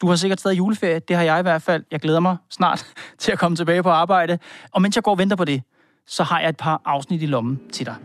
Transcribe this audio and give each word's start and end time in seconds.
Du 0.00 0.06
har 0.08 0.16
sikkert 0.16 0.40
stadig 0.40 0.58
juleferie, 0.58 0.98
det 0.98 1.16
har 1.16 1.22
jeg 1.22 1.38
i 1.38 1.42
hvert 1.42 1.62
fald. 1.62 1.84
Jeg 1.90 2.00
glæder 2.00 2.20
mig 2.20 2.36
snart 2.50 2.86
til 3.18 3.32
at 3.32 3.38
komme 3.38 3.56
tilbage 3.56 3.82
på 3.82 3.90
arbejde. 3.90 4.38
Og 4.72 4.82
mens 4.82 4.96
jeg 4.96 5.04
går 5.04 5.10
og 5.10 5.18
venter 5.18 5.36
på 5.36 5.44
det, 5.44 5.62
så 6.06 6.22
har 6.22 6.40
jeg 6.40 6.48
et 6.48 6.56
par 6.56 6.82
afsnit 6.84 7.22
i 7.22 7.26
lommen 7.26 7.60
til 7.72 7.86
dig. 7.86 7.96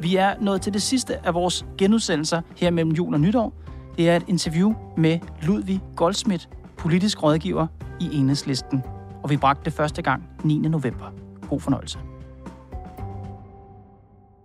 Vi 0.00 0.16
er 0.16 0.34
nået 0.40 0.62
til 0.62 0.72
det 0.72 0.82
sidste 0.82 1.26
af 1.26 1.34
vores 1.34 1.66
genudsendelser 1.78 2.42
her 2.56 2.70
mellem 2.70 2.92
jul 2.92 3.14
og 3.14 3.20
nytår. 3.20 3.52
Det 3.96 4.10
er 4.10 4.16
et 4.16 4.24
interview 4.28 4.74
med 4.96 5.18
Ludvig 5.42 5.80
Goldsmith, 5.96 6.46
politisk 6.76 7.22
rådgiver 7.22 7.66
i 8.00 8.16
Enhedslisten. 8.16 8.82
Og 9.22 9.30
vi 9.30 9.36
bragte 9.36 9.64
det 9.64 9.72
første 9.72 10.02
gang 10.02 10.28
9. 10.44 10.58
november. 10.58 11.12
God 11.48 11.60
fornøjelse. 11.60 11.98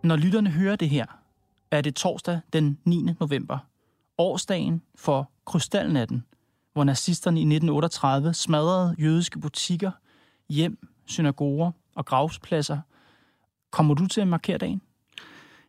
Når 0.04 0.16
lytterne 0.16 0.50
hører 0.50 0.76
det 0.76 0.90
her, 0.90 1.06
er 1.72 1.82
det 1.82 1.96
torsdag 1.96 2.40
den 2.54 2.78
9. 2.86 3.16
november. 3.20 3.58
Årsdagen 4.18 4.82
for 4.96 5.32
Krystalnatten, 5.46 6.24
hvor 6.80 6.84
nazisterne 6.84 7.40
i 7.40 7.44
1938 7.44 8.34
smadrede 8.34 8.96
jødiske 9.00 9.40
butikker, 9.40 9.92
hjem, 10.50 10.88
synagoger 11.06 11.72
og 11.96 12.06
gravspladser. 12.06 12.80
Kommer 13.72 13.94
du 13.94 14.08
til 14.08 14.22
at 14.22 14.28
markere 14.28 14.58
dagen? 14.58 14.82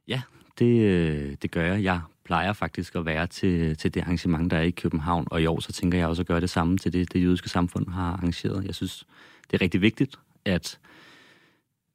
Ja, 0.08 0.22
det, 0.58 0.80
øh, 0.80 1.36
det 1.42 1.50
gør 1.50 1.64
jeg. 1.64 1.82
Jeg 1.82 2.00
plejer 2.24 2.52
faktisk 2.52 2.96
at 2.96 3.06
være 3.06 3.26
til, 3.26 3.76
til 3.76 3.94
det 3.94 4.00
arrangement, 4.00 4.50
der 4.50 4.56
er 4.56 4.62
i 4.62 4.70
København, 4.70 5.26
og 5.30 5.42
i 5.42 5.46
år 5.46 5.60
så 5.60 5.72
tænker 5.72 5.98
jeg 5.98 6.08
også 6.08 6.22
at 6.22 6.26
gøre 6.26 6.40
det 6.40 6.50
samme 6.50 6.78
til 6.78 6.92
det, 6.92 7.12
det 7.12 7.22
jødiske 7.22 7.48
samfund 7.48 7.88
har 7.88 8.12
arrangeret. 8.12 8.64
Jeg 8.64 8.74
synes, 8.74 9.04
det 9.50 9.56
er 9.56 9.60
rigtig 9.60 9.80
vigtigt, 9.80 10.16
at 10.44 10.78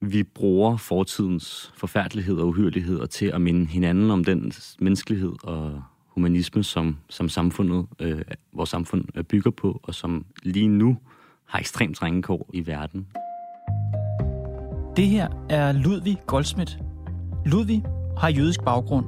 vi 0.01 0.23
bruger 0.23 0.77
fortidens 0.77 1.73
forfærdelighed 1.77 2.37
og 2.37 2.47
uhyreligheder 2.47 3.05
til 3.05 3.25
at 3.25 3.41
minde 3.41 3.65
hinanden 3.65 4.11
om 4.11 4.23
den 4.23 4.53
menneskelighed 4.79 5.33
og 5.43 5.83
humanisme, 6.15 6.63
som, 6.63 6.97
som 7.09 7.29
samfundet, 7.29 7.85
øh, 7.99 8.21
vores 8.53 8.69
samfund 8.69 9.05
øh, 9.15 9.23
bygger 9.23 9.51
på, 9.51 9.79
og 9.83 9.95
som 9.95 10.25
lige 10.43 10.67
nu 10.67 10.97
har 11.45 11.59
ekstremt 11.59 11.97
trængekår 11.97 12.49
i 12.53 12.67
verden. 12.67 13.07
Det 14.97 15.07
her 15.07 15.27
er 15.49 15.71
Ludvig 15.71 16.17
Goldsmith. 16.27 16.73
Ludvig 17.45 17.83
har 18.17 18.29
jødisk 18.29 18.63
baggrund, 18.63 19.05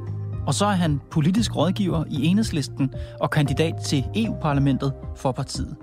og 0.47 0.53
så 0.53 0.66
er 0.66 0.72
han 0.72 0.99
politisk 1.11 1.55
rådgiver 1.55 2.03
i 2.09 2.25
Enhedslisten 2.25 2.94
og 3.19 3.30
kandidat 3.30 3.73
til 3.86 4.03
EU-parlamentet 4.16 4.94
for 5.16 5.31
partiet. 5.31 5.75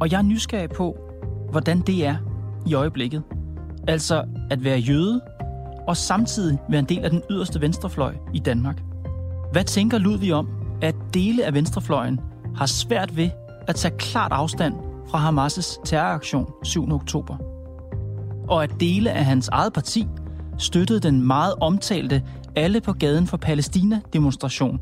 Og 0.00 0.12
jeg 0.12 0.18
er 0.18 0.22
nysgerrig 0.22 0.70
på, 0.70 0.98
hvordan 1.50 1.80
det 1.80 2.06
er 2.06 2.16
i 2.66 2.74
øjeblikket. 2.74 3.22
Altså 3.88 4.24
at 4.50 4.64
være 4.64 4.78
jøde 4.78 5.20
og 5.88 5.96
samtidig 5.96 6.58
være 6.68 6.78
en 6.78 6.88
del 6.88 7.04
af 7.04 7.10
den 7.10 7.22
yderste 7.30 7.60
venstrefløj 7.60 8.14
i 8.34 8.38
Danmark. 8.38 8.82
Hvad 9.52 9.64
tænker 9.64 9.98
Ludvig 9.98 10.34
om, 10.34 10.48
at 10.82 10.94
dele 11.14 11.44
af 11.44 11.54
venstrefløjen 11.54 12.20
har 12.56 12.66
svært 12.66 13.16
ved 13.16 13.30
at 13.68 13.74
tage 13.74 13.96
klart 13.98 14.32
afstand 14.32 14.74
fra 15.08 15.18
Hamas' 15.30 15.80
terroraktion 15.84 16.46
7. 16.62 16.92
oktober? 16.92 17.36
Og 18.48 18.62
at 18.62 18.70
dele 18.80 19.10
af 19.10 19.24
hans 19.24 19.48
eget 19.48 19.72
parti 19.72 20.06
støttede 20.58 21.00
den 21.00 21.26
meget 21.26 21.54
omtalte 21.60 22.22
Alle 22.56 22.80
på 22.80 22.92
gaden 22.92 23.26
for 23.26 23.36
Palæstina-demonstration, 23.36 24.80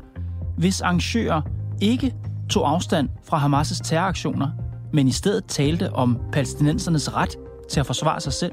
hvis 0.57 0.81
arrangører 0.81 1.41
ikke 1.81 2.13
tog 2.49 2.69
afstand 2.69 3.09
fra 3.23 3.37
Hamas' 3.37 3.83
terroraktioner, 3.83 4.49
men 4.93 5.07
i 5.07 5.11
stedet 5.11 5.45
talte 5.45 5.93
om 5.93 6.19
palæstinensernes 6.31 7.15
ret 7.15 7.35
til 7.69 7.79
at 7.79 7.85
forsvare 7.85 8.19
sig 8.19 8.33
selv. 8.33 8.51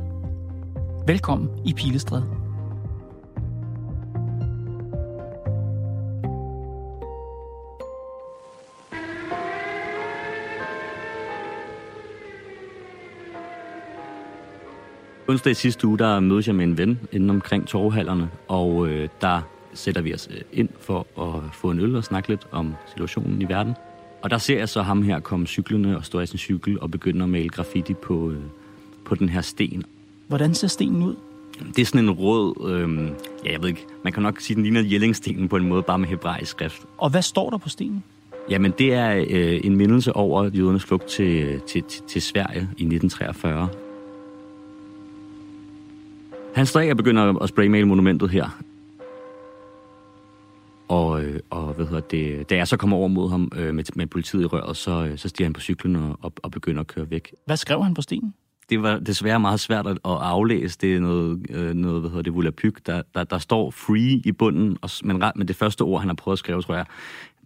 Velkommen 1.06 1.48
i 1.64 1.72
Pilestræde. 1.72 2.41
Onsdag 15.32 15.50
i 15.50 15.54
sidste 15.54 15.86
uge, 15.86 15.98
der 15.98 16.20
mødes 16.20 16.46
jeg 16.46 16.54
med 16.54 16.64
en 16.64 16.78
ven 16.78 17.00
inden 17.12 17.30
omkring 17.30 17.66
torvhallerne, 17.66 18.28
og 18.48 18.88
øh, 18.88 19.08
der 19.20 19.40
sætter 19.74 20.02
vi 20.02 20.14
os 20.14 20.28
øh, 20.30 20.40
ind 20.52 20.68
for 20.80 21.06
at 21.20 21.42
få 21.52 21.70
en 21.70 21.80
øl 21.80 21.96
og 21.96 22.04
snakke 22.04 22.28
lidt 22.28 22.46
om 22.50 22.74
situationen 22.88 23.42
i 23.42 23.48
verden. 23.48 23.74
Og 24.22 24.30
der 24.30 24.38
ser 24.38 24.58
jeg 24.58 24.68
så 24.68 24.82
ham 24.82 25.02
her 25.02 25.20
komme 25.20 25.46
cyklerne 25.46 25.96
og 25.96 26.04
stå 26.04 26.20
i 26.20 26.26
sin 26.26 26.38
cykel 26.38 26.80
og 26.80 26.90
begynde 26.90 27.22
at 27.22 27.28
male 27.28 27.48
graffiti 27.48 27.94
på, 27.94 28.30
øh, 28.30 28.38
på 29.04 29.14
den 29.14 29.28
her 29.28 29.40
sten. 29.40 29.82
Hvordan 30.28 30.54
ser 30.54 30.68
stenen 30.68 31.02
ud? 31.02 31.14
Det 31.76 31.82
er 31.82 31.86
sådan 31.86 32.04
en 32.04 32.10
rød, 32.10 32.70
øh, 32.70 33.10
ja 33.44 33.52
jeg 33.52 33.62
ved 33.62 33.68
ikke, 33.68 33.86
man 34.04 34.12
kan 34.12 34.22
nok 34.22 34.40
sige, 34.40 34.54
den 34.54 34.62
ligner 34.62 34.80
Jellingstenen 34.80 35.48
på 35.48 35.56
en 35.56 35.68
måde, 35.68 35.82
bare 35.82 35.98
med 35.98 36.08
hebraisk 36.08 36.50
skrift. 36.50 36.82
Og 36.98 37.10
hvad 37.10 37.22
står 37.22 37.50
der 37.50 37.58
på 37.58 37.68
stenen? 37.68 38.04
Jamen 38.50 38.72
det 38.78 38.94
er 38.94 39.24
øh, 39.28 39.60
en 39.64 39.76
mindelse 39.76 40.16
over 40.16 40.50
jødernes 40.54 40.84
flugt 40.84 41.06
til, 41.06 41.60
til, 41.60 41.82
til, 41.82 42.02
til 42.08 42.22
Sverige 42.22 42.60
i 42.60 42.84
1943. 42.84 43.68
Han 46.54 46.66
står 46.66 46.90
og 46.90 46.96
begynder 46.96 47.42
at 47.42 47.48
spraymale 47.48 47.86
monumentet 47.86 48.30
her. 48.30 48.62
Og, 50.88 51.24
øh, 51.24 51.40
og 51.50 51.74
hvad 51.74 51.86
hedder 51.86 52.00
det, 52.00 52.50
da 52.50 52.56
jeg 52.56 52.68
så 52.68 52.76
kommer 52.76 52.96
over 52.96 53.08
mod 53.08 53.30
ham 53.30 53.52
øh, 53.56 53.74
med, 53.74 53.84
med 53.94 54.06
politiet 54.06 54.42
i 54.42 54.46
røret, 54.46 54.76
så, 54.76 55.06
øh, 55.06 55.18
så 55.18 55.28
stiger 55.28 55.46
han 55.46 55.52
på 55.52 55.60
cyklen 55.60 55.96
og, 55.96 56.18
og, 56.22 56.32
og 56.42 56.50
begynder 56.50 56.80
at 56.80 56.86
køre 56.86 57.10
væk. 57.10 57.34
Hvad 57.46 57.56
skrev 57.56 57.84
han 57.84 57.94
på 57.94 58.02
stenen? 58.02 58.34
Det 58.70 58.82
var 58.82 58.98
desværre 58.98 59.40
meget 59.40 59.60
svært 59.60 59.86
at, 59.86 59.92
at 59.92 59.98
aflæse. 60.04 60.78
Det 60.80 60.96
er 60.96 61.00
noget, 61.00 61.46
øh, 61.50 61.74
noget 61.74 62.00
hvad 62.00 62.10
hedder 62.10 62.22
det, 62.22 62.34
volapyk. 62.34 62.86
Der, 62.86 63.02
der, 63.14 63.24
der 63.24 63.38
står 63.38 63.70
free 63.70 64.20
i 64.24 64.32
bunden, 64.32 64.76
og, 64.82 64.90
men, 65.04 65.22
men 65.36 65.48
det 65.48 65.56
første 65.56 65.82
ord, 65.82 66.00
han 66.00 66.08
har 66.08 66.14
prøvet 66.14 66.34
at 66.34 66.38
skrive, 66.38 66.62
tror 66.62 66.74
jeg, 66.74 66.86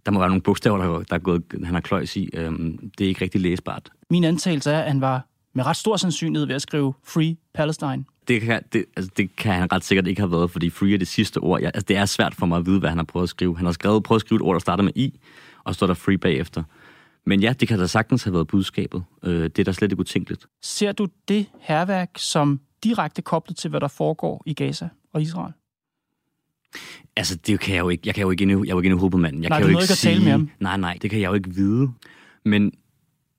der 0.05 0.11
må 0.11 0.19
være 0.19 0.29
nogle 0.29 0.41
bogstaver, 0.41 0.77
der, 0.77 1.03
der 1.03 1.15
er 1.15 1.19
gået, 1.19 1.43
han 1.63 1.73
har 1.73 1.81
kløjs 1.81 2.15
i. 2.15 2.29
Øhm, 2.33 2.91
det 2.97 3.03
er 3.03 3.07
ikke 3.07 3.21
rigtig 3.21 3.41
læsbart. 3.41 3.89
Min 4.09 4.23
antagelse 4.23 4.71
er, 4.71 4.79
at 4.79 4.91
han 4.91 5.01
var 5.01 5.27
med 5.53 5.65
ret 5.65 5.77
stor 5.77 5.97
sandsynlighed 5.97 6.47
ved 6.47 6.55
at 6.55 6.61
skrive 6.61 6.93
Free 7.03 7.37
Palestine 7.53 8.05
det 8.27 8.41
kan, 8.41 8.63
det, 8.73 8.85
altså, 8.97 9.11
det 9.17 9.35
kan 9.35 9.53
han 9.53 9.71
ret 9.71 9.83
sikkert 9.83 10.07
ikke 10.07 10.21
have 10.21 10.31
været, 10.31 10.51
fordi 10.51 10.69
free 10.69 10.93
er 10.93 10.97
det 10.97 11.07
sidste 11.07 11.37
ord. 11.37 11.61
Jeg, 11.61 11.71
altså, 11.73 11.85
det 11.87 11.97
er 11.97 12.05
svært 12.05 12.35
for 12.35 12.45
mig 12.45 12.57
at 12.57 12.65
vide, 12.65 12.79
hvad 12.79 12.89
han 12.89 12.97
har 12.97 13.05
prøvet 13.05 13.23
at 13.23 13.29
skrive. 13.29 13.57
Han 13.57 13.65
har 13.65 13.73
skrevet, 13.73 14.03
prøvet 14.03 14.21
at 14.21 14.25
skrive 14.25 14.37
et 14.37 14.41
ord, 14.41 14.53
der 14.53 14.59
starter 14.59 14.83
med 14.83 14.91
i, 14.95 15.19
og 15.63 15.75
står 15.75 15.87
der 15.87 15.93
free 15.93 16.17
bagefter. 16.17 16.63
Men 17.25 17.39
ja, 17.39 17.53
det 17.59 17.67
kan 17.67 17.79
da 17.79 17.87
sagtens 17.87 18.23
have 18.23 18.33
været 18.33 18.47
budskabet. 18.47 19.03
Øh, 19.23 19.43
det 19.43 19.59
er 19.59 19.63
da 19.63 19.71
slet 19.71 19.91
ikke 19.91 19.99
utænkeligt. 19.99 20.45
Ser 20.61 20.91
du 20.91 21.07
det 21.27 21.45
herværk 21.59 22.09
som 22.17 22.59
direkte 22.83 23.21
koblet 23.21 23.57
til, 23.57 23.69
hvad 23.69 23.79
der 23.79 23.87
foregår 23.87 24.43
i 24.45 24.53
Gaza 24.53 24.89
og 25.13 25.21
Israel? 25.21 25.53
Altså, 27.15 27.35
det 27.35 27.59
kan 27.59 27.75
jeg 27.75 27.81
jo 27.81 27.89
ikke. 27.89 28.03
Jeg 28.05 28.15
kan 28.15 28.21
jo 28.21 28.31
ikke 28.31 28.41
inde, 28.41 28.53
jeg 28.53 28.59
er 28.59 28.75
jo 28.75 28.79
ikke 28.79 28.85
inde 28.85 28.95
i 28.95 28.99
hovedet 28.99 29.11
på 29.11 29.17
manden. 29.17 29.43
Jeg 29.43 29.49
nej, 29.49 29.59
kan 29.59 29.65
jo 29.65 29.69
ikke, 29.69 29.83
ikke 29.83 29.93
sige, 29.93 30.11
tale 30.11 30.23
med 30.23 30.31
ham. 30.31 30.49
Nej, 30.59 30.77
nej, 30.77 30.97
det 31.01 31.09
kan 31.09 31.21
jeg 31.21 31.29
jo 31.29 31.33
ikke 31.33 31.49
vide. 31.49 31.91
Men 32.45 32.71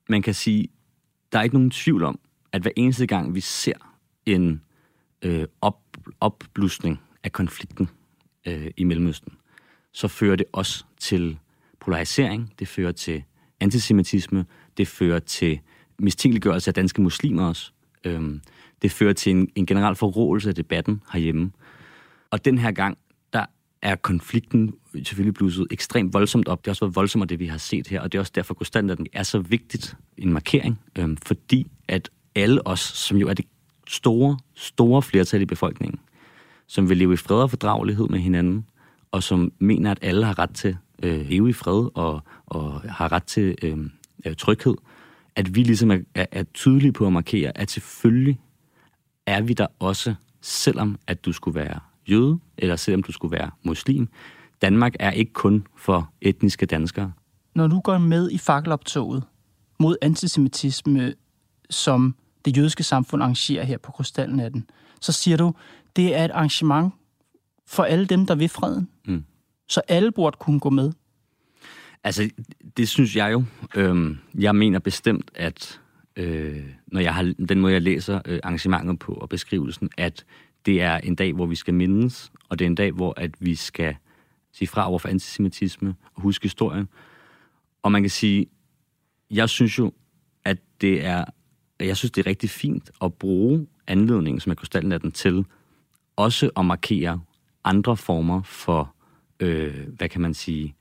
man 0.08 0.22
kan 0.22 0.34
sige, 0.34 0.68
der 1.32 1.38
er 1.38 1.42
ikke 1.42 1.56
nogen 1.56 1.70
tvivl 1.70 2.02
om, 2.02 2.18
at 2.52 2.62
hver 2.62 2.70
eneste 2.76 3.06
gang, 3.06 3.34
vi 3.34 3.40
ser 3.40 3.74
en 4.26 4.62
øh, 5.22 5.46
op, 5.60 5.80
opblusning 6.20 7.00
af 7.24 7.32
konflikten 7.32 7.88
øh, 8.46 8.70
i 8.76 8.84
Mellemøsten, 8.84 9.32
så 9.92 10.08
fører 10.08 10.36
det 10.36 10.46
også 10.52 10.84
til 11.00 11.38
polarisering, 11.80 12.52
det 12.58 12.68
fører 12.68 12.92
til 12.92 13.22
antisemitisme, 13.60 14.46
det 14.76 14.88
fører 14.88 15.18
til 15.18 15.60
mistænkeliggørelse 15.98 16.70
af 16.70 16.74
danske 16.74 17.02
muslimer 17.02 17.48
også. 17.48 17.72
Øhm, 18.04 18.40
det 18.82 18.90
fører 18.90 19.12
til 19.12 19.30
en, 19.30 19.48
en 19.54 19.66
generel 19.66 19.94
forrådelse 19.94 20.48
af 20.48 20.54
debatten 20.54 21.02
herhjemme. 21.12 21.52
Og 22.30 22.44
den 22.44 22.58
her 22.58 22.70
gang, 22.70 22.98
der 23.32 23.44
er 23.82 23.96
konflikten 23.96 24.74
selvfølgelig 24.94 25.34
blusset 25.34 25.66
ekstremt 25.70 26.14
voldsomt 26.14 26.48
op. 26.48 26.58
Det 26.58 26.66
har 26.66 26.72
også 26.72 26.84
været 26.84 26.96
voldsomt 26.96 27.30
det, 27.30 27.38
vi 27.38 27.46
har 27.46 27.58
set 27.58 27.86
her, 27.86 28.00
og 28.00 28.12
det 28.12 28.18
er 28.18 28.20
også 28.20 28.32
derfor, 28.34 28.78
at 28.88 28.98
den 28.98 29.06
er 29.12 29.22
så 29.22 29.38
vigtigt 29.38 29.96
en 30.16 30.32
markering, 30.32 30.80
øhm, 30.98 31.16
fordi 31.16 31.70
at 31.88 32.10
alle 32.34 32.66
os, 32.66 32.80
som 32.80 33.16
jo 33.18 33.28
er 33.28 33.34
det 33.34 33.44
store, 33.88 34.38
store 34.54 35.02
flertal 35.02 35.42
i 35.42 35.44
befolkningen, 35.44 36.00
som 36.66 36.88
vil 36.88 36.96
leve 36.96 37.12
i 37.12 37.16
fred 37.16 37.42
og 37.42 37.50
fordragelighed 37.50 38.08
med 38.08 38.18
hinanden, 38.18 38.66
og 39.12 39.22
som 39.22 39.52
mener, 39.58 39.90
at 39.90 39.98
alle 40.02 40.24
har 40.24 40.38
ret 40.38 40.50
til 40.54 40.76
øh, 41.02 41.28
leve 41.28 41.50
i 41.50 41.52
fred 41.52 41.88
og, 41.94 42.22
og 42.46 42.80
har 42.80 43.12
ret 43.12 43.24
til 43.24 43.56
øh, 43.62 43.78
øh, 44.26 44.36
tryghed, 44.36 44.74
at 45.36 45.54
vi 45.54 45.62
ligesom 45.62 45.90
er, 45.90 45.98
er, 46.14 46.26
er 46.32 46.42
tydelige 46.54 46.92
på 46.92 47.06
at 47.06 47.12
markere, 47.12 47.58
at 47.58 47.70
selvfølgelig 47.70 48.40
er 49.26 49.40
vi 49.40 49.52
der 49.52 49.66
også, 49.78 50.14
selvom 50.40 50.98
at 51.06 51.24
du 51.24 51.32
skulle 51.32 51.54
være 51.54 51.80
jøde, 52.08 52.38
eller 52.58 52.76
selvom 52.76 53.02
du 53.02 53.12
skulle 53.12 53.32
være 53.32 53.50
muslim. 53.62 54.08
Danmark 54.62 54.94
er 55.00 55.10
ikke 55.10 55.32
kun 55.32 55.66
for 55.76 56.12
etniske 56.20 56.66
danskere. 56.66 57.12
Når 57.54 57.66
du 57.66 57.80
går 57.80 57.98
med 57.98 58.30
i 58.30 58.38
fakkeloptoget, 58.38 59.22
mod 59.80 59.96
antisemitisme, 60.02 61.14
som 61.70 62.14
det 62.44 62.56
jødiske 62.56 62.82
samfund 62.82 63.22
arrangerer 63.22 63.64
her 63.64 63.78
på 63.78 63.92
Krystalnatten, 63.92 64.70
så 65.00 65.12
siger 65.12 65.36
du, 65.36 65.54
det 65.96 66.16
er 66.16 66.24
et 66.24 66.30
arrangement 66.30 66.94
for 67.66 67.82
alle 67.82 68.06
dem, 68.06 68.26
der 68.26 68.34
vil 68.34 68.48
freden. 68.48 68.88
Mm. 69.06 69.24
Så 69.68 69.80
alle 69.88 70.12
burde 70.12 70.36
kunne 70.40 70.60
gå 70.60 70.70
med. 70.70 70.92
Altså, 72.04 72.30
det 72.76 72.88
synes 72.88 73.16
jeg 73.16 73.32
jo. 73.32 73.44
Øhm, 73.74 74.18
jeg 74.34 74.56
mener 74.56 74.78
bestemt, 74.78 75.30
at 75.34 75.80
øh, 76.16 76.64
når 76.86 77.00
jeg 77.00 77.14
har 77.14 77.34
den 77.48 77.60
måde, 77.60 77.72
jeg 77.72 77.82
læser 77.82 78.20
øh, 78.24 78.40
arrangementet 78.42 78.98
på 78.98 79.12
og 79.12 79.28
beskrivelsen, 79.28 79.90
at 79.96 80.24
det 80.66 80.82
er 80.82 80.96
en 80.96 81.14
dag, 81.14 81.32
hvor 81.32 81.46
vi 81.46 81.54
skal 81.54 81.74
mindes, 81.74 82.32
og 82.48 82.58
det 82.58 82.64
er 82.64 82.66
en 82.66 82.74
dag, 82.74 82.92
hvor 82.92 83.14
at 83.16 83.30
vi 83.40 83.54
skal 83.54 83.96
sige 84.52 84.68
fra 84.68 84.88
over 84.88 84.98
for 84.98 85.08
antisemitisme 85.08 85.94
og 86.14 86.22
huske 86.22 86.44
historien. 86.44 86.88
Og 87.82 87.92
man 87.92 88.02
kan 88.02 88.10
sige, 88.10 88.46
jeg 89.30 89.48
synes 89.48 89.78
jo, 89.78 89.92
at 90.44 90.58
det 90.80 91.04
er, 91.04 91.24
jeg 91.80 91.96
synes, 91.96 92.12
det 92.12 92.26
er 92.26 92.30
rigtig 92.30 92.50
fint 92.50 92.90
at 93.02 93.14
bruge 93.14 93.66
anledningen, 93.86 94.40
som 94.40 94.50
er 94.50 94.54
krystalnatten, 94.54 95.12
til 95.12 95.44
også 96.16 96.50
at 96.56 96.64
markere 96.64 97.20
andre 97.64 97.96
former 97.96 98.42
for, 98.42 98.94
øh, 99.40 99.88
hvad 99.96 100.08
kan 100.08 100.20
man 100.20 100.34
sige, 100.34 100.74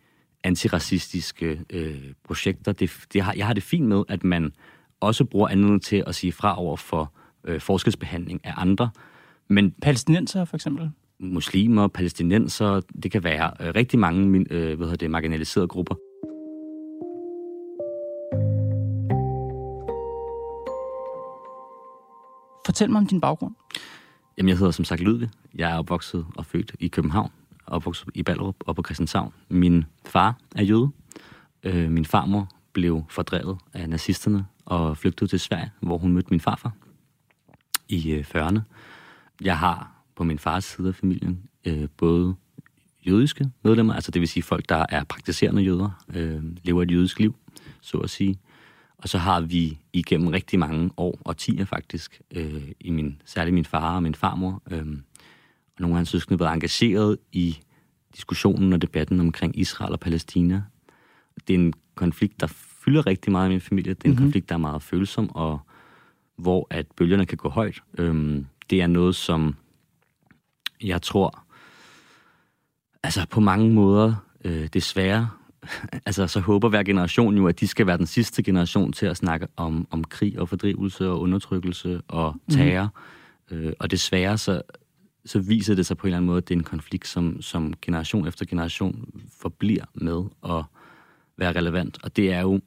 antiracistiske 0.43 1.61
øh, 1.69 2.13
projekter. 2.23 2.71
Det, 2.71 2.91
det 3.13 3.21
har, 3.21 3.33
jeg 3.37 3.45
har 3.45 3.53
det 3.53 3.63
fint 3.63 3.87
med, 3.87 4.03
at 4.07 4.23
man 4.23 4.51
også 4.99 5.25
bruger 5.25 5.47
anledningen 5.47 5.79
til 5.79 6.03
at 6.07 6.15
sige 6.15 6.31
fra 6.31 6.59
over 6.59 6.77
for 6.77 7.13
øh, 7.43 7.61
forskelsbehandling 7.61 8.41
af 8.43 8.53
andre. 8.57 8.89
Men 9.47 9.71
palæstinenser 9.81 10.45
for 10.45 10.57
eksempel? 10.57 10.91
Muslimer, 11.19 11.87
palæstinenser, 11.87 12.81
det 13.03 13.11
kan 13.11 13.23
være 13.23 13.51
øh, 13.59 13.75
rigtig 13.75 13.99
mange 13.99 14.45
øh, 14.49 14.77
hvad 14.77 14.87
hedder 14.87 14.95
det, 14.95 15.11
marginaliserede 15.11 15.67
grupper. 15.67 15.95
Fortæl 22.67 22.89
mig 22.91 22.99
om 22.99 23.07
din 23.07 23.21
baggrund. 23.21 23.55
Jamen, 24.37 24.49
jeg 24.49 24.57
hedder 24.57 24.71
som 24.71 24.85
sagt 24.85 25.01
Ludvig. 25.01 25.29
Jeg 25.55 25.71
er 25.71 25.77
opvokset 25.77 26.25
og 26.35 26.45
født 26.45 26.75
i 26.79 26.87
København, 26.87 27.31
opvokset 27.67 28.09
i 28.13 28.23
Ballerup 28.23 28.55
og 28.59 28.75
på 28.75 28.83
Christianshavn. 28.83 29.33
Min 29.49 29.85
far 30.05 30.37
er 30.55 30.63
jøde. 30.63 30.89
Øh, 31.63 31.91
min 31.91 32.05
farmor 32.05 32.49
blev 32.73 33.03
fordrevet 33.09 33.57
af 33.73 33.89
nazisterne 33.89 34.45
og 34.65 34.97
flygtede 34.97 35.29
til 35.29 35.39
Sverige, 35.39 35.71
hvor 35.79 35.97
hun 35.97 36.13
mødte 36.13 36.27
min 36.29 36.39
farfar 36.39 36.71
i 37.89 38.11
øh, 38.11 38.25
40'erne. 38.35 38.59
Jeg 39.41 39.59
har 39.59 39.91
på 40.15 40.23
min 40.23 40.39
fars 40.39 40.65
side 40.65 40.87
af 40.87 40.95
familien 40.95 41.43
øh, 41.65 41.87
både 41.97 42.35
jødiske 43.07 43.51
medlemmer, 43.63 43.93
altså 43.93 44.11
det 44.11 44.19
vil 44.19 44.29
sige 44.29 44.43
folk, 44.43 44.69
der 44.69 44.85
er 44.89 45.03
praktiserende 45.03 45.61
jøder, 45.61 46.03
øh, 46.13 46.43
lever 46.63 46.83
et 46.83 46.91
jødisk 46.91 47.19
liv, 47.19 47.35
så 47.81 47.97
at 47.97 48.09
sige. 48.09 48.39
Og 48.97 49.09
så 49.09 49.17
har 49.17 49.41
vi 49.41 49.77
igennem 49.93 50.27
rigtig 50.27 50.59
mange 50.59 50.91
år, 50.97 51.19
og 51.25 51.37
tiger 51.37 51.65
faktisk, 51.65 52.21
øh, 52.31 52.71
i 52.79 52.89
min, 52.89 53.21
særligt 53.25 53.53
min 53.53 53.65
far 53.65 53.95
og 53.95 54.03
min 54.03 54.15
farmor, 54.15 54.61
øh, 54.71 54.85
og 55.75 55.81
nogle 55.81 55.95
af 55.95 55.97
hans 55.97 56.09
søskende 56.09 56.39
været 56.39 56.53
engageret 56.53 57.17
i 57.31 57.57
diskussionen 58.15 58.73
og 58.73 58.81
debatten 58.81 59.19
omkring 59.19 59.59
Israel 59.59 59.93
og 59.93 59.99
Palæstina. 59.99 60.63
Det 61.47 61.55
er 61.55 61.59
en 61.59 61.73
konflikt, 61.95 62.41
der 62.41 62.47
fylder 62.85 63.07
rigtig 63.07 63.31
meget 63.31 63.47
i 63.47 63.49
min 63.49 63.61
familie. 63.61 63.93
Det 63.93 64.03
er 64.03 64.05
en 64.05 64.11
mm-hmm. 64.11 64.25
konflikt, 64.25 64.49
der 64.49 64.55
er 64.55 64.59
meget 64.59 64.81
følsom, 64.81 65.29
og 65.35 65.59
hvor 66.37 66.67
at 66.69 66.85
bølgerne 66.95 67.25
kan 67.25 67.37
gå 67.37 67.49
højt. 67.49 67.83
Øhm, 67.97 68.45
det 68.69 68.81
er 68.81 68.87
noget, 68.87 69.15
som 69.15 69.55
jeg 70.83 71.01
tror, 71.01 71.43
altså 73.03 73.27
på 73.29 73.39
mange 73.39 73.73
måder, 73.73 74.15
øh, 74.43 74.67
desværre, 74.73 75.29
altså 76.05 76.27
så 76.27 76.39
håber 76.39 76.69
hver 76.69 76.83
generation 76.83 77.37
jo, 77.37 77.47
at 77.47 77.59
de 77.59 77.67
skal 77.67 77.87
være 77.87 77.97
den 77.97 78.07
sidste 78.07 78.43
generation 78.43 78.93
til 78.93 79.05
at 79.05 79.17
snakke 79.17 79.47
om, 79.55 79.87
om 79.91 80.03
krig 80.03 80.39
og 80.39 80.49
fordrivelse 80.49 81.09
og 81.09 81.21
undertrykkelse 81.21 82.01
og 82.07 82.35
mhm. 82.47 82.57
terror. 82.57 82.83
Mm. 82.83 83.57
Øh, 83.57 83.73
og 83.79 83.91
desværre 83.91 84.37
så, 84.37 84.61
så 85.25 85.39
viser 85.39 85.75
det 85.75 85.85
sig 85.85 85.97
på 85.97 86.07
en 86.07 86.09
eller 86.09 86.17
anden 86.17 86.27
måde, 86.27 86.37
at 86.37 86.47
det 86.47 86.55
er 86.55 86.59
en 86.59 86.63
konflikt, 86.63 87.07
som, 87.07 87.41
som 87.41 87.73
generation 87.81 88.27
efter 88.27 88.45
generation 88.45 89.09
forbliver 89.41 89.85
med 89.93 90.23
at 90.43 90.63
være 91.37 91.51
relevant. 91.51 91.97
Og 92.03 92.15
det 92.15 92.33
er 92.33 92.41
jo, 92.41 92.61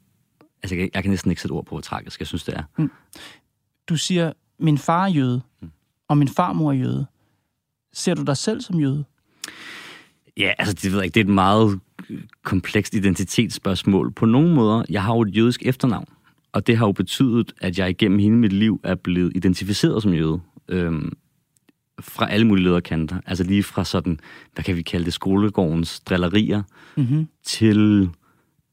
altså 0.63 0.75
jeg, 0.75 0.89
jeg 0.93 1.03
kan 1.03 1.09
næsten 1.09 1.31
ikke 1.31 1.41
sætte 1.41 1.53
ord 1.53 1.65
på, 1.65 1.69
hvor 1.69 1.81
tragisk 1.81 2.19
jeg 2.19 2.27
synes, 2.27 2.43
det 2.43 2.53
er. 2.57 2.63
Mm. 2.77 2.91
Du 3.89 3.95
siger, 3.95 4.33
min 4.59 4.77
far 4.77 5.05
er 5.05 5.09
jøde, 5.09 5.41
mm. 5.61 5.71
og 6.07 6.17
min 6.17 6.27
farmor 6.27 6.71
er 6.71 6.75
jøde. 6.75 7.05
Ser 7.93 8.13
du 8.13 8.23
dig 8.23 8.37
selv 8.37 8.61
som 8.61 8.79
jøde? 8.79 9.05
Ja, 10.37 10.53
altså 10.57 10.73
det 10.73 10.91
ved 10.91 10.99
jeg 10.99 11.05
ikke, 11.05 11.13
det 11.13 11.19
er 11.19 11.25
et 11.25 11.33
meget 11.33 11.79
komplekst 12.43 12.95
identitetsspørgsmål. 12.95 14.11
På 14.11 14.25
nogle 14.25 14.55
måder, 14.55 14.83
jeg 14.89 15.03
har 15.03 15.15
jo 15.15 15.21
et 15.21 15.37
jødisk 15.37 15.65
efternavn, 15.65 16.05
og 16.51 16.67
det 16.67 16.77
har 16.77 16.85
jo 16.85 16.91
betydet, 16.91 17.53
at 17.61 17.79
jeg 17.79 17.89
igennem 17.89 18.19
hele 18.19 18.35
mit 18.35 18.53
liv 18.53 18.79
er 18.83 18.95
blevet 18.95 19.31
identificeret 19.35 20.03
som 20.03 20.13
jøde. 20.13 20.39
Øhm, 20.69 21.13
fra 22.01 22.29
alle 22.29 22.47
mulige 22.47 22.63
lederkanter. 22.63 23.19
Altså 23.25 23.43
lige 23.43 23.63
fra 23.63 23.85
sådan, 23.85 24.19
hvad 24.53 24.63
kan 24.63 24.75
vi 24.75 24.81
kalde 24.81 25.05
det, 25.05 25.13
skolegårdens 25.13 25.99
drillerier, 25.99 26.63
mm-hmm. 26.97 27.27
til 27.43 28.09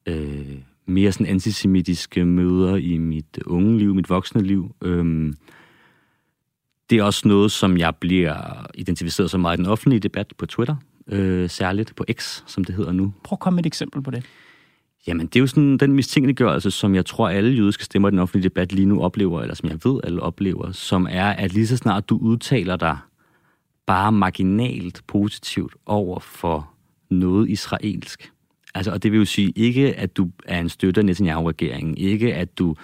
øh, 0.07 0.57
mere 0.87 1.13
sådan 1.13 1.27
antisemitiske 1.27 2.25
møder 2.25 2.77
i 2.77 2.97
mit 2.97 3.39
unge 3.47 3.79
liv, 3.79 3.95
mit 3.95 4.11
voksne 4.11 4.43
liv. 4.43 4.75
Øhm, 4.83 5.35
det 6.91 6.99
er 6.99 7.03
også 7.03 7.29
noget, 7.29 7.53
som 7.53 7.79
jeg 7.79 7.97
bliver 7.97 8.67
identificeret 8.75 9.31
så 9.31 9.39
meget 9.39 9.57
i 9.57 9.63
den 9.63 9.67
offentlige 9.67 10.01
debat 10.01 10.33
på 10.39 10.47
Twitter, 10.47 10.77
øh, 11.09 11.51
særligt 11.51 11.97
på 11.97 12.05
X, 12.13 12.43
som 12.47 12.65
det 12.65 12.75
hedder 12.75 12.93
nu. 12.93 13.15
Prøv 13.25 13.37
at 13.37 13.41
komme 13.41 13.55
med 13.55 13.63
et 13.63 13.67
eksempel 13.67 14.03
på 14.03 14.11
det. 14.11 14.25
Jamen, 15.07 15.27
det 15.27 15.37
er 15.37 15.41
jo 15.41 15.47
sådan 15.47 15.79
den 15.79 15.93
mistænkeliggørelse, 15.93 16.71
som 16.71 16.95
jeg 16.95 17.07
tror, 17.07 17.29
alle 17.29 17.51
jødiske 17.51 17.85
stemmer 17.85 18.09
i 18.09 18.11
den 18.11 18.19
offentlige 18.19 18.45
debat 18.45 18.73
lige 18.73 18.87
nu 18.87 19.03
oplever, 19.03 19.43
eller 19.43 19.55
som 19.55 19.69
jeg 19.69 19.79
ved, 19.85 20.01
alle 20.05 20.23
oplever, 20.23 20.73
som 20.73 21.07
er, 21.11 21.27
at 21.27 21.53
lige 21.53 21.67
så 21.67 21.77
snart 21.77 22.09
du 22.09 22.19
udtaler 22.19 22.77
dig 22.77 22.97
bare 23.87 24.13
marginalt 24.13 25.03
positivt 25.07 25.75
over 25.87 26.21
for 26.21 26.71
noget 27.11 27.49
israelsk, 27.49 28.33
altså, 28.75 28.93
og 28.93 29.03
det 29.03 29.13
vil 29.13 29.19
jo 29.19 29.25
sige 29.25 29.53
ikke, 29.57 29.95
at 29.95 30.17
du 30.17 30.31
er 30.47 30.61
en 30.61 30.69
støtter 30.69 31.03
Netanyahu-regeringen, 31.03 31.97
ikke 31.97 32.35
at 32.35 32.59
du 32.59 32.75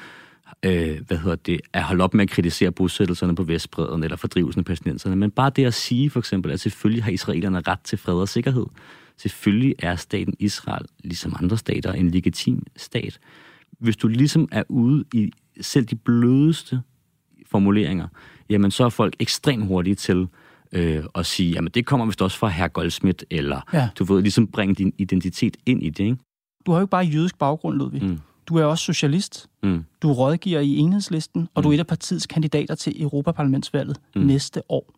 øh, 0.65 1.01
hvad 1.07 1.19
hedder 1.19 1.37
det, 1.37 1.61
at 1.73 1.83
holde 1.83 2.05
op 2.05 2.15
med 2.15 2.23
at 2.23 2.31
kritisere 2.31 2.73
bosættelserne 2.73 3.35
på 3.35 3.43
Vestbreden 3.43 4.05
eller 4.05 4.17
fordrivelsen 4.17 4.59
af 4.59 4.65
palæstinenserne, 4.65 5.17
men 5.17 5.31
bare 5.31 5.51
det 5.57 5.65
at 5.65 5.75
sige 5.75 6.11
for 6.11 6.19
eksempel, 6.19 6.53
at 6.53 6.61
selvfølgelig 6.61 7.05
har 7.05 7.11
israelerne 7.11 7.61
ret 7.61 7.81
til 7.81 7.99
fred 7.99 8.15
og 8.15 8.29
sikkerhed. 8.29 8.67
Selvfølgelig 9.17 9.75
er 9.79 9.97
staten 9.97 10.35
Israel, 10.39 10.87
ligesom 11.05 11.37
andre 11.43 11.59
stater, 11.59 11.93
en 11.93 12.11
legitim 12.11 12.63
stat. 12.77 13.19
Hvis 13.79 13.97
du 13.97 14.09
ligesom 14.09 14.49
er 14.53 14.63
ude 14.69 15.05
i 15.15 15.33
selv 15.61 15.85
de 15.85 15.97
blødeste 15.97 16.81
formuleringer, 17.51 18.09
jamen 18.51 18.71
så 18.71 18.85
er 18.85 18.89
folk 18.89 19.17
ekstremt 19.21 19.67
hurtige 19.67 19.95
til 19.95 20.29
øh, 20.73 21.05
at 21.15 21.27
sige, 21.27 21.51
jamen 21.51 21.71
det 21.75 21.87
kommer 21.87 22.07
vist 22.07 22.23
også 22.23 22.39
fra 22.39 22.49
herr 22.49 22.69
Goldsmith, 22.69 23.25
eller 23.31 23.61
ja. 23.73 23.89
du 23.99 24.05
ved, 24.05 24.23
ligesom 24.23 24.47
bringe 24.47 24.75
din 24.75 24.93
identitet 24.99 25.57
ind 25.67 25.83
i 25.83 25.91
det, 25.91 26.05
ikke? 26.05 26.17
Du 26.67 26.73
har 26.73 26.79
jo 26.79 26.85
ikke 26.85 26.91
bare 26.91 27.05
jødisk 27.05 27.39
baggrund, 27.39 27.77
Ludvig. 27.77 28.03
Mm. 28.03 28.19
Du 28.47 28.57
er 28.57 28.65
også 28.65 28.85
socialist. 28.85 29.49
Mm. 29.63 29.85
Du 30.03 30.13
rådgiver 30.13 30.61
i 30.61 30.77
enhedslisten, 30.77 31.49
og 31.55 31.61
mm. 31.61 31.63
du 31.63 31.69
er 31.69 31.71
mm. 31.71 31.75
et 31.75 31.79
af 31.79 31.87
partiets 31.87 32.27
kandidater 32.27 32.75
til 32.75 33.03
Europaparlamentsvalget 33.03 34.01
mm. 34.17 34.23
næste 34.23 34.71
år. 34.71 34.95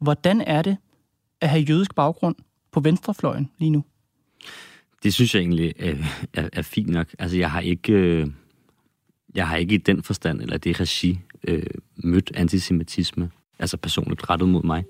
Hvordan 0.00 0.40
er 0.40 0.62
det 0.62 0.76
at 1.40 1.48
have 1.48 1.62
jødisk 1.62 1.94
baggrund 1.94 2.34
på 2.72 2.80
venstrefløjen 2.80 3.50
lige 3.58 3.70
nu? 3.70 3.84
Det 5.02 5.14
synes 5.14 5.34
jeg 5.34 5.40
egentlig 5.40 5.74
øh, 5.78 6.06
er, 6.34 6.48
er 6.52 6.62
fint 6.62 6.88
nok. 6.88 7.14
Altså, 7.18 7.36
jeg 7.36 7.50
har 7.50 7.60
ikke... 7.60 7.92
Øh, 7.92 8.26
jeg 9.34 9.48
har 9.48 9.56
ikke 9.56 9.74
i 9.74 9.78
den 9.78 10.02
forstand, 10.02 10.40
eller 10.40 10.58
det 10.58 10.80
regi, 10.80 11.18
øh, 11.48 11.66
mødt 11.96 12.32
antisemitisme, 12.34 13.30
altså 13.58 13.76
personligt 13.76 14.30
rettet 14.30 14.48
mod 14.48 14.62
mig. 14.62 14.84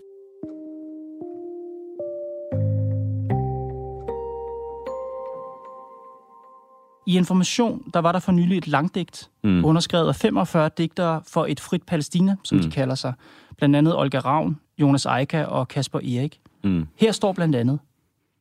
I 7.12 7.16
Information, 7.16 7.90
der 7.94 8.00
var 8.00 8.12
der 8.12 8.18
for 8.18 8.32
nylig 8.32 8.58
et 8.58 8.68
langdigt, 8.68 9.30
mm. 9.44 9.64
underskrevet 9.64 10.08
af 10.08 10.16
45 10.16 10.70
digtere 10.78 11.22
for 11.26 11.46
et 11.48 11.60
frit 11.60 11.82
Palæstina, 11.82 12.36
som 12.44 12.58
mm. 12.58 12.64
de 12.64 12.70
kalder 12.70 12.94
sig. 12.94 13.12
Blandt 13.56 13.76
andet 13.76 13.96
Olga 13.96 14.18
Ravn, 14.18 14.60
Jonas 14.78 15.06
Eika 15.06 15.44
og 15.44 15.68
Kasper 15.68 15.98
Erik. 15.98 16.40
Mm. 16.64 16.86
Her 16.96 17.12
står 17.12 17.32
blandt 17.32 17.56
andet 17.56 17.78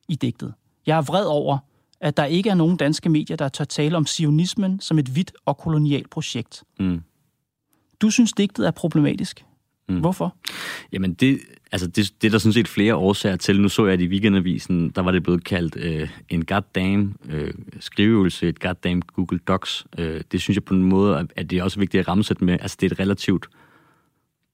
i 0.07 0.15
digtet. 0.15 0.53
Jeg 0.85 0.97
er 0.97 1.01
vred 1.01 1.25
over, 1.25 1.57
at 2.01 2.17
der 2.17 2.25
ikke 2.25 2.49
er 2.49 2.55
nogen 2.55 2.77
danske 2.77 3.09
medier, 3.09 3.37
der 3.37 3.49
tør 3.49 3.65
tale 3.65 3.97
om 3.97 4.05
sionismen 4.05 4.79
som 4.79 4.99
et 4.99 5.07
hvidt 5.07 5.31
og 5.45 5.57
kolonialt 5.57 6.09
projekt. 6.09 6.63
Mm. 6.79 7.01
Du 8.01 8.09
synes, 8.09 8.33
digtet 8.33 8.67
er 8.67 8.71
problematisk. 8.71 9.45
Mm. 9.93 9.99
Hvorfor? 9.99 10.35
Jamen, 10.91 11.13
det, 11.13 11.39
altså 11.71 11.87
det, 11.87 12.13
det 12.21 12.27
er 12.27 12.31
der 12.31 12.37
sådan 12.37 12.53
set 12.53 12.67
flere 12.67 12.95
årsager 12.95 13.35
til. 13.35 13.61
Nu 13.61 13.69
så 13.69 13.85
jeg, 13.85 13.93
at 13.93 14.01
i 14.01 14.07
weekendavisen, 14.07 14.89
der 14.89 15.01
var 15.01 15.11
det 15.11 15.23
blevet 15.23 15.43
kaldt 15.43 15.75
øh, 15.75 16.09
en 16.29 16.45
goddamn 16.45 17.15
øh, 17.29 17.53
skriveøvelse, 17.79 18.47
et 18.47 18.59
goddamn 18.59 19.01
Google 19.01 19.39
Docs. 19.47 19.85
Øh, 19.97 20.21
det 20.31 20.41
synes 20.41 20.55
jeg 20.55 20.63
på 20.63 20.73
en 20.73 20.83
måde, 20.83 21.27
at 21.35 21.49
det 21.49 21.59
er 21.59 21.63
også 21.63 21.79
vigtigt 21.79 22.01
at 22.01 22.07
rammesætte 22.07 22.45
med. 22.45 22.57
Altså, 22.61 22.77
det 22.81 22.91
er 22.91 22.95
et 22.95 22.99
relativt 22.99 23.47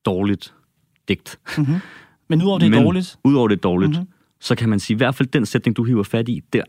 dårligt 0.06 0.54
digt. 1.08 1.40
Mm-hmm. 1.58 1.76
Men 2.28 2.42
udover 2.42 2.60
det 2.60 2.66
er 2.66 2.70
Men, 2.70 2.84
dårligt? 2.84 3.18
Udover 3.24 3.48
det 3.48 3.56
er 3.56 3.62
dårligt, 3.62 3.92
mm-hmm. 3.92 4.08
så 4.40 4.56
kan 4.56 4.70
man 4.70 4.80
sige, 4.80 4.96
i 4.96 4.98
hvert 4.98 5.16
fald 5.16 5.30
den 5.30 5.46
sætning, 5.46 5.78
du 5.78 5.84
hiver 5.84 6.04
fat 6.04 6.30
i 6.30 6.44
der, 6.54 6.64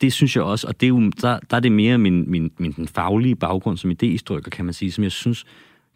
det 0.00 0.12
synes 0.12 0.36
jeg 0.36 0.44
også, 0.44 0.66
og 0.66 0.80
det 0.80 0.86
er 0.86 0.88
jo, 0.88 1.10
der, 1.20 1.38
der 1.50 1.56
er 1.56 1.60
det 1.60 1.72
mere 1.72 1.98
min, 1.98 2.30
min, 2.30 2.50
min 2.58 2.72
den 2.72 2.88
faglige 2.88 3.36
baggrund 3.36 3.76
som 3.76 3.90
idehistoriker, 3.90 4.50
kan 4.50 4.64
man 4.64 4.74
sige, 4.74 4.92
som 4.92 5.04
jeg 5.04 5.12
synes, 5.12 5.44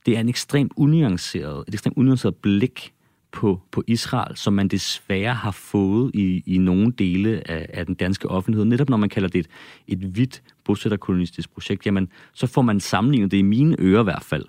det 0.08 0.16
er 0.16 0.20
en 0.20 0.28
ekstremt 0.28 0.72
unuanceret, 0.76 1.64
et 1.68 1.74
ekstremt 1.74 1.96
unuanceret 1.96 2.36
blik 2.36 2.92
på, 3.32 3.60
på 3.70 3.82
Israel, 3.86 4.36
som 4.36 4.52
man 4.52 4.68
desværre 4.68 5.34
har 5.34 5.50
fået 5.50 6.10
i, 6.14 6.42
i 6.46 6.58
nogle 6.58 6.92
dele 6.92 7.50
af, 7.50 7.66
af 7.72 7.86
den 7.86 7.94
danske 7.94 8.28
offentlighed. 8.28 8.64
Netop 8.64 8.88
når 8.88 8.96
man 8.96 9.08
kalder 9.08 9.28
det 9.28 9.38
et, 9.38 9.48
et 9.86 9.98
hvidt 9.98 10.42
bosætterkolonistisk 10.64 11.52
projekt, 11.52 11.86
jamen, 11.86 12.08
så 12.32 12.46
får 12.46 12.62
man 12.62 12.80
sammenlignet 12.80 13.30
det 13.30 13.36
i 13.36 13.42
mine 13.42 13.76
ører 13.78 14.00
i 14.00 14.04
hvert 14.04 14.24
fald. 14.24 14.44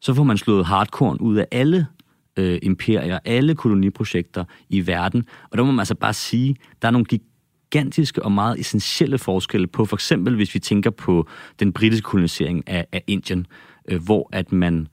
Så 0.00 0.14
får 0.14 0.24
man 0.24 0.38
slået 0.38 0.66
hardcore 0.66 1.20
ud 1.20 1.36
af 1.36 1.46
alle 1.50 1.86
øh, 2.36 2.58
imperier, 2.62 3.18
alle 3.24 3.54
koloniprojekter 3.54 4.44
i 4.68 4.86
verden. 4.86 5.24
Og 5.50 5.58
der 5.58 5.64
må 5.64 5.70
man 5.70 5.80
altså 5.80 5.94
bare 5.94 6.14
sige, 6.14 6.56
der 6.82 6.88
er 6.88 6.92
nogle 6.92 7.06
gigantiske 7.06 8.22
og 8.22 8.32
meget 8.32 8.60
essentielle 8.60 9.18
forskelle 9.18 9.66
på, 9.66 9.84
for 9.84 9.96
eksempel 9.96 10.34
hvis 10.36 10.54
vi 10.54 10.58
tænker 10.58 10.90
på 10.90 11.28
den 11.60 11.72
britiske 11.72 12.04
kolonisering 12.04 12.68
af, 12.68 12.86
af 12.92 13.04
Indien, 13.06 13.46
øh, 13.88 14.04
hvor 14.04 14.28
at 14.32 14.52
man 14.52 14.88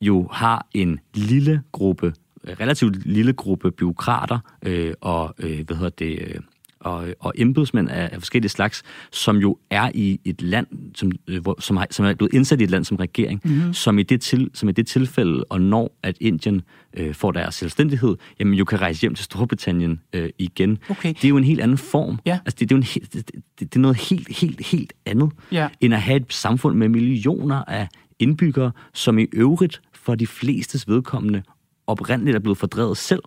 jo 0.00 0.28
har 0.32 0.66
en 0.74 1.00
lille 1.14 1.62
gruppe 1.72 2.12
relativt 2.60 3.06
lille 3.06 3.32
gruppe 3.32 3.70
byråkrater 3.70 4.38
øh, 4.62 4.94
og, 5.00 5.34
øh, 5.38 5.66
hvad 5.66 5.76
hedder 5.76 5.90
det, 5.90 6.18
øh, 6.20 6.40
og, 6.80 7.06
og 7.20 7.32
embedsmænd 7.36 7.88
af, 7.88 8.08
af 8.12 8.18
forskellige 8.18 8.50
slags, 8.50 8.82
som 9.12 9.36
jo 9.36 9.58
er 9.70 9.90
i 9.94 10.20
et 10.24 10.42
land, 10.42 10.66
som, 10.94 11.12
øh, 11.28 11.42
hvor, 11.42 11.60
som, 11.60 11.76
har, 11.76 11.86
som 11.90 12.06
er 12.06 12.14
blevet 12.14 12.34
indsat 12.34 12.60
i 12.60 12.64
et 12.64 12.70
land 12.70 12.84
som 12.84 12.96
regering, 12.96 13.40
mm-hmm. 13.44 13.74
som, 13.74 13.98
i 13.98 14.02
det 14.02 14.20
til, 14.20 14.50
som 14.54 14.68
i 14.68 14.72
det 14.72 14.86
tilfælde, 14.86 15.44
og 15.44 15.60
når 15.60 15.98
at 16.02 16.16
Indien 16.20 16.62
øh, 16.96 17.14
får 17.14 17.32
deres 17.32 17.54
selvstændighed, 17.54 18.16
jamen 18.40 18.54
jo 18.54 18.64
kan 18.64 18.80
rejse 18.80 19.00
hjem 19.00 19.14
til 19.14 19.24
Storbritannien 19.24 20.00
øh, 20.12 20.30
igen. 20.38 20.78
Okay. 20.88 21.08
Det 21.08 21.24
er 21.24 21.28
jo 21.28 21.36
en 21.36 21.44
helt 21.44 21.60
anden 21.60 21.78
form. 21.78 22.18
Ja. 22.26 22.38
Altså, 22.44 22.56
det, 22.60 22.70
det, 22.70 22.72
er 22.72 22.76
jo 22.76 22.80
en 22.80 22.82
helt, 22.82 23.12
det, 23.12 23.30
det, 23.30 23.42
det 23.60 23.76
er 23.76 23.80
noget 23.80 23.96
helt, 23.96 24.36
helt, 24.36 24.66
helt 24.66 24.92
andet, 25.06 25.30
Ja. 25.52 25.68
end 25.80 25.94
at 25.94 26.02
have 26.02 26.16
et 26.16 26.32
samfund 26.32 26.76
med 26.76 26.88
millioner 26.88 27.64
af 27.64 27.88
indbyggere, 28.18 28.72
som 28.94 29.18
i 29.18 29.26
øvrigt 29.32 29.82
for 30.06 30.14
de 30.14 30.26
flestes 30.26 30.88
vedkommende 30.88 31.42
oprindeligt 31.86 32.34
er 32.34 32.40
blevet 32.40 32.58
fordrevet 32.58 32.96
selv, 32.96 33.22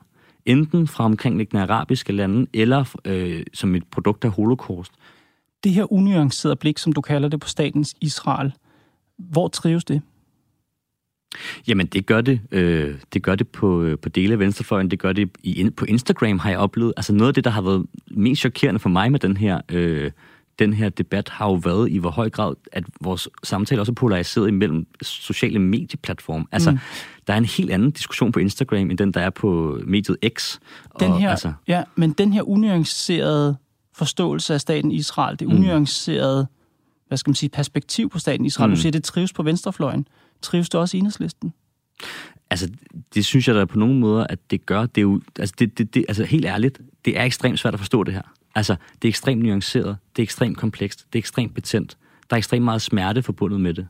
enten 0.45 0.87
fra 0.87 1.03
omkringliggende 1.03 1.63
arabiske 1.63 2.13
lande, 2.13 2.47
eller 2.53 2.95
øh, 3.05 3.45
som 3.53 3.75
et 3.75 3.83
produkt 3.91 4.25
af 4.25 4.31
holocaust. 4.31 4.91
Det 5.63 5.71
her 5.71 5.93
unuancerede 5.93 6.55
blik, 6.55 6.77
som 6.77 6.93
du 6.93 7.01
kalder 7.01 7.29
det 7.29 7.39
på 7.39 7.47
statens 7.47 7.95
Israel, 8.01 8.53
hvor 9.17 9.47
trives 9.47 9.85
det? 9.85 10.01
Jamen, 11.67 11.87
det 11.87 12.05
gør 12.05 12.21
det, 12.21 12.41
øh, 12.51 12.95
det, 13.13 13.23
gør 13.23 13.35
det 13.35 13.47
på, 13.47 13.81
øh, 13.81 13.97
på 13.97 14.09
dele 14.09 14.33
af 14.33 14.39
venstrefløjen, 14.39 14.91
det 14.91 14.99
gør 14.99 15.13
det 15.13 15.29
i, 15.43 15.69
på 15.69 15.85
Instagram, 15.85 16.39
har 16.39 16.49
jeg 16.49 16.59
oplevet. 16.59 16.93
Altså 16.97 17.13
noget 17.13 17.27
af 17.27 17.33
det, 17.33 17.43
der 17.43 17.49
har 17.49 17.61
været 17.61 17.85
mest 18.11 18.39
chokerende 18.39 18.79
for 18.79 18.89
mig 18.89 19.11
med 19.11 19.19
den 19.19 19.37
her, 19.37 19.61
øh, 19.69 20.11
den 20.59 20.73
her 20.73 20.89
debat, 20.89 21.29
har 21.29 21.45
jo 21.45 21.53
været 21.53 21.91
i 21.91 21.97
hvor 21.97 22.09
høj 22.09 22.29
grad, 22.29 22.53
at 22.71 22.83
vores 23.01 23.27
samtale 23.43 23.81
også 23.81 23.91
er 23.91 23.95
polariseret 23.95 24.47
imellem 24.47 24.87
sociale 25.01 25.59
medieplatforme. 25.59 26.45
Altså, 26.51 26.71
mm. 26.71 26.77
der 27.27 27.33
er 27.33 27.37
en 27.37 27.45
helt 27.45 27.71
anden 27.71 27.91
diskussion 27.91 28.31
på 28.31 28.39
Instagram, 28.39 28.89
end 28.89 28.97
den, 28.97 29.11
der 29.11 29.21
er 29.21 29.29
på 29.29 29.79
mediet 29.85 30.17
X. 30.37 30.57
Den 30.99 31.13
her, 31.13 31.29
altså, 31.29 31.53
ja, 31.67 31.83
men 31.95 32.11
den 32.11 32.33
her 32.33 32.49
unuancerede 32.49 33.57
forståelse 33.95 34.53
af 34.53 34.61
staten 34.61 34.91
Israel, 34.91 35.39
det 35.39 35.45
unuancerede, 35.45 36.47
hvad 37.07 37.17
skal 37.17 37.29
man 37.29 37.35
sige, 37.35 37.49
perspektiv 37.49 38.09
på 38.09 38.19
staten 38.19 38.45
Israel, 38.45 38.69
mm. 38.69 38.75
du 38.75 38.81
siger, 38.81 38.91
det 38.91 39.03
trives 39.03 39.33
på 39.33 39.43
venstrefløjen. 39.43 40.07
Trives 40.41 40.69
det 40.69 40.79
også 40.79 40.97
i 40.97 40.99
enhedslisten? 40.99 41.53
Altså, 42.49 42.69
det 43.13 43.25
synes 43.25 43.47
jeg 43.47 43.55
da 43.55 43.65
på 43.65 43.79
nogle 43.79 43.99
måder, 43.99 44.27
at 44.29 44.51
det 44.51 44.65
gør. 44.65 44.85
Det 44.85 44.97
er 44.97 45.01
jo, 45.01 45.21
altså, 45.39 45.55
det, 45.59 45.77
det, 45.77 45.93
det, 45.93 46.05
altså 46.07 46.23
helt 46.23 46.45
ærligt, 46.45 46.81
det 47.05 47.19
er 47.19 47.23
ekstremt 47.23 47.59
svært 47.59 47.73
at 47.73 47.79
forstå 47.79 48.03
det 48.03 48.13
her. 48.13 48.21
Altså, 48.55 48.75
det 49.01 49.07
er 49.07 49.09
ekstremt 49.09 49.43
nuanceret, 49.43 49.97
det 50.15 50.21
er 50.21 50.23
ekstremt 50.23 50.57
komplekst, 50.57 51.07
det 51.13 51.19
er 51.19 51.21
ekstremt 51.21 51.53
betændt. 51.53 51.97
Der 52.29 52.35
er 52.35 52.37
ekstremt 52.37 52.65
meget 52.65 52.81
smerte 52.81 53.23
forbundet 53.23 53.61
med 53.61 53.73
det. 53.73 53.87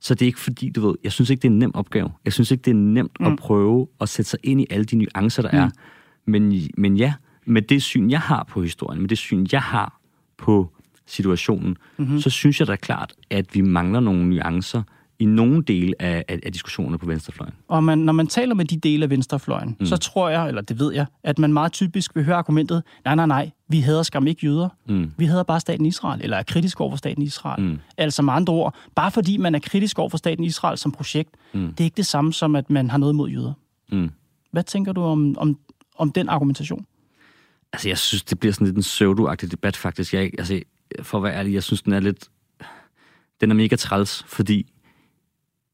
Så 0.00 0.14
det 0.14 0.22
er 0.22 0.26
ikke 0.26 0.40
fordi, 0.40 0.70
du 0.70 0.86
ved, 0.86 0.94
jeg 1.04 1.12
synes 1.12 1.30
ikke, 1.30 1.40
det 1.40 1.48
er 1.48 1.52
en 1.52 1.58
nem 1.58 1.74
opgave. 1.74 2.12
Jeg 2.24 2.32
synes 2.32 2.50
ikke, 2.50 2.62
det 2.62 2.70
er 2.70 2.74
nemt 2.74 3.20
mm. 3.20 3.26
at 3.26 3.38
prøve 3.38 3.88
at 4.00 4.08
sætte 4.08 4.30
sig 4.30 4.38
ind 4.42 4.60
i 4.60 4.66
alle 4.70 4.84
de 4.84 4.96
nuancer, 4.96 5.42
der 5.42 5.52
mm. 5.52 5.58
er. 5.58 5.70
Men, 6.24 6.68
men 6.76 6.96
ja, 6.96 7.14
med 7.44 7.62
det 7.62 7.82
syn, 7.82 8.10
jeg 8.10 8.20
har 8.20 8.44
på 8.44 8.62
historien, 8.62 9.00
med 9.00 9.08
det 9.08 9.18
syn, 9.18 9.46
jeg 9.52 9.62
har 9.62 10.00
på 10.36 10.72
situationen, 11.06 11.76
mm-hmm. 11.96 12.20
så 12.20 12.30
synes 12.30 12.60
jeg 12.60 12.66
da 12.66 12.76
klart, 12.76 13.12
at 13.30 13.54
vi 13.54 13.60
mangler 13.60 14.00
nogle 14.00 14.28
nuancer 14.28 14.82
i 15.18 15.24
nogle 15.24 15.62
dele 15.62 15.94
af, 15.98 16.24
af, 16.28 16.40
af 16.42 16.52
diskussionerne 16.52 16.98
på 16.98 17.06
venstrefløjen. 17.06 17.54
Og 17.68 17.84
man, 17.84 17.98
når 17.98 18.12
man 18.12 18.26
taler 18.26 18.54
med 18.54 18.64
de 18.64 18.76
dele 18.76 19.04
af 19.04 19.10
venstrefløjen, 19.10 19.76
mm. 19.80 19.86
så 19.86 19.96
tror 19.96 20.28
jeg, 20.28 20.48
eller 20.48 20.62
det 20.62 20.78
ved 20.78 20.92
jeg, 20.92 21.06
at 21.22 21.38
man 21.38 21.52
meget 21.52 21.72
typisk 21.72 22.16
vil 22.16 22.24
høre 22.24 22.36
argumentet, 22.36 22.82
nej, 23.04 23.14
nej, 23.14 23.26
nej, 23.26 23.50
vi 23.68 23.80
hader 23.80 24.02
skam 24.02 24.26
ikke 24.26 24.46
jøder. 24.46 24.68
Mm. 24.88 25.12
Vi 25.16 25.24
hader 25.24 25.42
bare 25.42 25.60
staten 25.60 25.86
Israel, 25.86 26.20
eller 26.22 26.36
er 26.36 26.42
kritisk 26.42 26.80
over 26.80 26.90
for 26.90 26.96
staten 26.96 27.22
Israel. 27.22 27.62
Mm. 27.62 27.78
Altså 27.96 28.22
med 28.22 28.32
andre 28.32 28.52
ord, 28.52 28.74
bare 28.94 29.10
fordi 29.10 29.36
man 29.36 29.54
er 29.54 29.58
kritisk 29.58 29.98
over 29.98 30.08
for 30.08 30.18
staten 30.18 30.44
Israel 30.44 30.78
som 30.78 30.92
projekt, 30.92 31.30
Mm. 31.52 31.68
det 31.68 31.80
er 31.80 31.84
ikke 31.84 31.96
det 31.96 32.06
samme 32.06 32.32
som, 32.32 32.56
at 32.56 32.70
man 32.70 32.90
har 32.90 32.98
noget 32.98 33.14
mod 33.14 33.30
jøder. 33.30 33.52
Mm. 33.92 34.10
Hvad 34.52 34.62
tænker 34.62 34.92
du 34.92 35.02
om, 35.02 35.38
om, 35.38 35.58
om 35.96 36.12
den 36.12 36.28
argumentation? 36.28 36.86
Altså, 37.72 37.88
jeg 37.88 37.98
synes, 37.98 38.22
det 38.22 38.40
bliver 38.40 38.52
sådan 38.52 38.66
lidt 38.66 38.76
en 38.76 38.82
pseudo 38.82 39.34
debat, 39.34 39.76
faktisk. 39.76 40.14
Jeg, 40.14 40.30
altså, 40.38 40.60
for 41.02 41.18
at 41.18 41.24
være 41.24 41.34
ærlig, 41.34 41.54
jeg 41.54 41.62
synes, 41.62 41.82
den 41.82 41.92
er 41.92 42.00
lidt... 42.00 42.28
Den 43.40 43.50
er 43.50 43.54
mega 43.54 43.76
træls, 43.76 44.24
fordi 44.28 44.66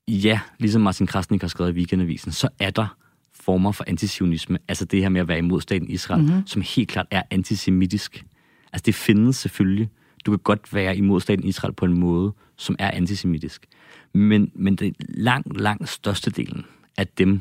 ja, 0.08 0.40
ligesom 0.58 0.82
Martin 0.82 1.06
Krasnik 1.06 1.40
har 1.40 1.48
skrevet 1.48 1.70
i 1.70 1.74
Weekendavisen, 1.74 2.32
så 2.32 2.48
er 2.58 2.70
der 2.70 2.96
former 3.32 3.72
for 3.72 3.84
antisionisme, 3.86 4.58
altså 4.68 4.84
det 4.84 5.02
her 5.02 5.08
med 5.08 5.20
at 5.20 5.28
være 5.28 5.38
imod 5.38 5.60
staten 5.60 5.90
Israel, 5.90 6.22
mm-hmm. 6.22 6.46
som 6.46 6.62
helt 6.62 6.88
klart 6.88 7.06
er 7.10 7.22
antisemitisk. 7.30 8.24
Altså 8.72 8.82
det 8.86 8.94
findes 8.94 9.36
selvfølgelig. 9.36 9.90
Du 10.26 10.30
kan 10.30 10.38
godt 10.38 10.74
være 10.74 10.96
imod 10.96 11.20
staten 11.20 11.44
Israel 11.44 11.74
på 11.74 11.84
en 11.84 12.00
måde, 12.00 12.32
som 12.56 12.76
er 12.78 12.90
antisemitisk. 12.90 13.66
Men, 14.14 14.50
men 14.54 14.76
det 14.76 14.94
langt, 15.08 15.60
langt 15.60 15.88
størstedelen 15.88 16.64
af 16.96 17.06
dem, 17.06 17.40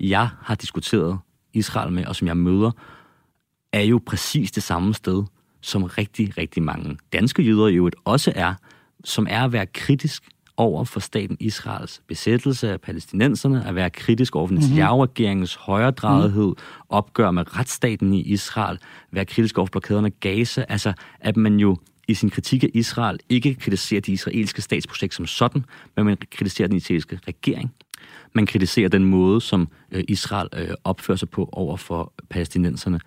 jeg 0.00 0.28
har 0.40 0.54
diskuteret 0.54 1.18
Israel 1.52 1.92
med, 1.92 2.06
og 2.06 2.16
som 2.16 2.28
jeg 2.28 2.36
møder, 2.36 2.70
er 3.72 3.80
jo 3.80 4.00
præcis 4.06 4.52
det 4.52 4.62
samme 4.62 4.94
sted, 4.94 5.24
som 5.60 5.82
rigtig, 5.82 6.38
rigtig 6.38 6.62
mange 6.62 6.98
danske 7.12 7.42
jøder 7.42 7.66
i 7.66 7.74
øvrigt 7.74 7.96
også 8.04 8.32
er, 8.36 8.54
som 9.04 9.26
er 9.30 9.44
at 9.44 9.52
være 9.52 9.66
kritisk 9.66 10.28
over 10.62 10.84
for 10.84 11.00
staten 11.00 11.36
Israels 11.40 12.02
besættelse 12.08 12.70
af 12.70 12.80
palæstinenserne, 12.80 13.66
at 13.66 13.74
være 13.74 13.90
kritisk 13.90 14.36
over 14.36 14.46
for 14.46 14.54
Netanyahu-regeringens 14.54 15.54
højredrejethed, 15.54 16.52
opgør 16.88 17.30
med 17.30 17.58
retsstaten 17.58 18.12
i 18.12 18.20
Israel, 18.20 18.78
være 19.10 19.24
kritisk 19.24 19.58
over 19.58 19.66
for 19.66 19.70
blokaderne 19.70 20.10
Gaza, 20.10 20.64
altså 20.68 20.92
at 21.20 21.36
man 21.36 21.56
jo 21.56 21.76
i 22.08 22.14
sin 22.14 22.30
kritik 22.30 22.64
af 22.64 22.70
Israel 22.74 23.18
ikke 23.28 23.54
kritiserer 23.54 24.00
det 24.00 24.12
israelske 24.12 24.62
statsprojekt 24.62 25.14
som 25.14 25.26
sådan, 25.26 25.64
men 25.96 26.06
man 26.06 26.16
kritiserer 26.30 26.68
den 26.68 26.76
israelske 26.76 27.18
regering. 27.28 27.72
Man 28.32 28.46
kritiserer 28.46 28.88
den 28.88 29.04
måde, 29.04 29.40
som 29.40 29.68
øh, 29.92 30.04
Israel 30.08 30.48
øh, 30.56 30.68
opfører 30.84 31.16
sig 31.16 31.30
på 31.30 31.48
over 31.52 31.76
for 31.76 32.12
palæstinenserne. 32.30 33.00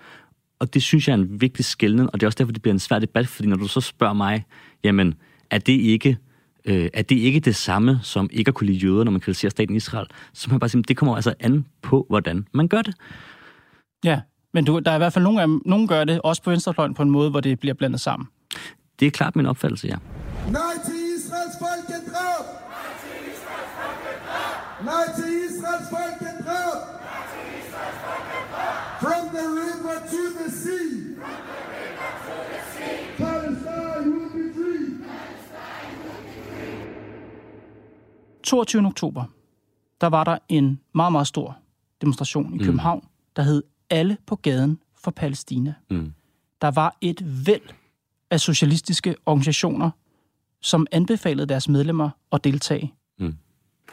Og 0.59 0.73
det 0.73 0.83
synes 0.83 1.07
jeg 1.07 1.13
er 1.13 1.17
en 1.17 1.41
vigtig 1.41 1.65
skældning, 1.65 2.09
og 2.13 2.19
det 2.19 2.25
er 2.25 2.27
også 2.27 2.37
derfor, 2.37 2.51
det 2.51 2.61
bliver 2.61 2.73
en 2.73 2.79
svær 2.79 2.99
debat, 2.99 3.27
fordi 3.27 3.49
når 3.49 3.55
du 3.55 3.67
så 3.67 3.81
spørger 3.81 4.13
mig, 4.13 4.45
jamen, 4.83 5.13
er 5.49 5.57
det 5.57 5.73
ikke, 5.73 6.17
øh, 6.65 6.89
er 6.93 7.01
det, 7.01 7.15
ikke 7.15 7.39
det 7.39 7.55
samme 7.55 7.99
som 8.03 8.29
ikke 8.31 8.49
at 8.49 8.55
kunne 8.55 8.67
lide 8.67 8.77
jøder, 8.77 9.03
når 9.03 9.11
man 9.11 9.21
kritiserer 9.21 9.49
staten 9.49 9.75
Israel? 9.75 10.07
Så 10.33 10.47
jeg 10.51 10.59
bare 10.59 10.69
sige, 10.69 10.83
det 10.83 10.97
kommer 10.97 11.15
altså 11.15 11.33
an 11.39 11.65
på, 11.81 12.05
hvordan 12.09 12.47
man 12.53 12.67
gør 12.67 12.81
det. 12.81 12.95
Ja, 14.03 14.21
men 14.53 14.65
du, 14.65 14.79
der 14.79 14.91
er 14.91 14.95
i 14.95 14.97
hvert 14.97 15.13
fald 15.13 15.23
nogen, 15.23 15.39
af 15.39 15.47
dem, 15.47 15.61
nogen 15.65 15.87
gør 15.87 16.03
det, 16.03 16.21
også 16.21 16.41
på 16.43 16.49
venstrefløjen, 16.49 16.93
på 16.93 17.01
en 17.01 17.09
måde, 17.09 17.29
hvor 17.29 17.39
det 17.39 17.59
bliver 17.59 17.73
blandet 17.73 18.01
sammen. 18.01 18.27
Det 18.99 19.05
er 19.05 19.11
klart 19.11 19.35
min 19.35 19.45
opfattelse, 19.45 19.87
ja. 19.87 19.95
Nej 20.51 20.61
til 20.85 20.99
Israels 21.17 21.55
folkedrab! 21.59 22.45
Nej 24.85 25.05
til 25.17 25.27
Israels 25.47 25.87
folkedrab! 25.89 26.79
From 29.03 29.23
the 29.37 29.45
river 29.59 29.97
to 30.11 30.21
the 30.39 30.44
22. 38.45 38.85
oktober, 38.85 39.23
der 40.01 40.07
var 40.07 40.23
der 40.23 40.37
en 40.49 40.79
meget, 40.93 41.11
meget 41.11 41.27
stor 41.27 41.57
demonstration 42.01 42.53
i 42.53 42.63
København, 42.63 43.07
der 43.35 43.41
hed 43.41 43.63
Alle 43.89 44.17
på 44.25 44.35
gaden 44.35 44.79
for 44.97 45.11
Palæstina. 45.11 45.73
Mm. 45.89 46.13
Der 46.61 46.71
var 46.71 46.97
et 47.01 47.47
væld 47.47 47.69
af 48.31 48.39
socialistiske 48.39 49.15
organisationer, 49.25 49.89
som 50.61 50.87
anbefalede 50.91 51.47
deres 51.47 51.69
medlemmer 51.69 52.09
at 52.31 52.43
deltage. 52.43 52.93
Mm. 53.19 53.37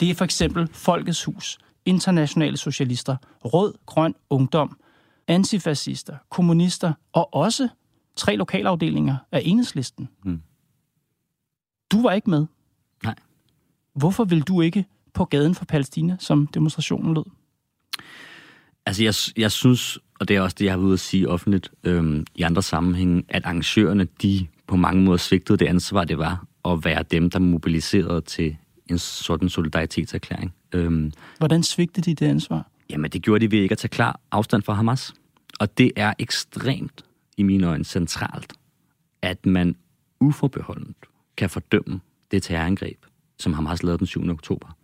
Det 0.01 0.11
er 0.11 0.15
for 0.15 0.25
eksempel 0.25 0.69
Folkets 0.73 1.25
Hus, 1.25 1.59
Internationale 1.85 2.57
Socialister, 2.57 3.17
Rød 3.45 3.75
Grøn 3.87 4.15
Ungdom, 4.31 4.79
antifascister, 5.29 6.17
kommunister 6.31 6.93
og 7.13 7.35
også 7.35 7.69
tre 8.17 8.37
lokalafdelinger 8.37 9.17
af 9.33 9.43
enhedslisten. 9.45 10.09
Mm. 10.25 10.43
Du 11.93 12.03
var 12.03 12.13
ikke 12.13 12.31
med. 12.31 12.47
Hvorfor 13.95 14.25
vil 14.25 14.43
du 14.43 14.61
ikke 14.61 14.85
på 15.15 15.25
gaden 15.25 15.55
for 15.55 15.65
Palæstina, 15.65 16.17
som 16.21 16.47
demonstrationen 16.47 17.15
lød? 17.15 17.25
Altså, 18.87 19.05
jeg, 19.05 19.15
jeg 19.43 19.53
synes, 19.53 19.99
og 20.21 20.29
det 20.29 20.37
er 20.37 20.41
også 20.41 20.57
det, 20.59 20.65
jeg 20.65 20.73
har 20.73 20.77
været 20.77 20.87
ude 20.87 20.93
at 20.93 21.01
sige 21.01 21.29
offentligt 21.29 21.71
øhm, 21.85 22.27
i 22.35 22.43
andre 22.43 22.63
sammenhænge, 22.63 23.25
at 23.29 23.45
arrangørerne, 23.45 24.07
de 24.23 24.47
på 24.67 24.77
mange 24.77 25.03
måder 25.03 25.19
svigtede 25.19 25.59
det 25.59 25.67
ansvar, 25.67 26.05
det 26.05 26.19
var 26.19 26.47
at 26.65 26.85
være 26.85 27.03
dem, 27.03 27.31
der 27.31 27.39
mobiliserede 27.39 28.21
til 28.21 28.57
en 28.91 28.99
sådan 28.99 29.49
solidaritetserklæring. 29.49 30.55
Øhm, 30.73 31.13
Hvordan 31.39 31.63
svigtede 31.63 32.11
de 32.11 32.15
det 32.15 32.31
ansvar? 32.31 32.71
Jamen, 32.91 33.11
det 33.11 33.23
gjorde 33.23 33.47
de 33.47 33.51
ved 33.51 33.59
ikke 33.59 33.73
at 33.73 33.79
tage 33.79 33.89
klar 33.89 34.21
afstand 34.31 34.63
fra 34.63 34.73
Hamas. 34.75 35.15
Og 35.61 35.79
det 35.79 35.93
er 35.97 36.15
ekstremt, 36.19 37.05
i 37.37 37.43
mine 37.43 37.67
øjne, 37.67 37.85
centralt, 37.85 38.53
at 39.23 39.47
man 39.47 39.77
uforbeholdent 40.21 40.97
kan 41.37 41.51
fordømme 41.51 42.01
det 42.31 42.43
terrorangreb, 42.43 42.99
som 43.43 43.53
Hamas 43.53 43.83
lavede 43.83 43.99
den 43.99 44.07
7. 44.07 44.31
oktober. 44.31 44.77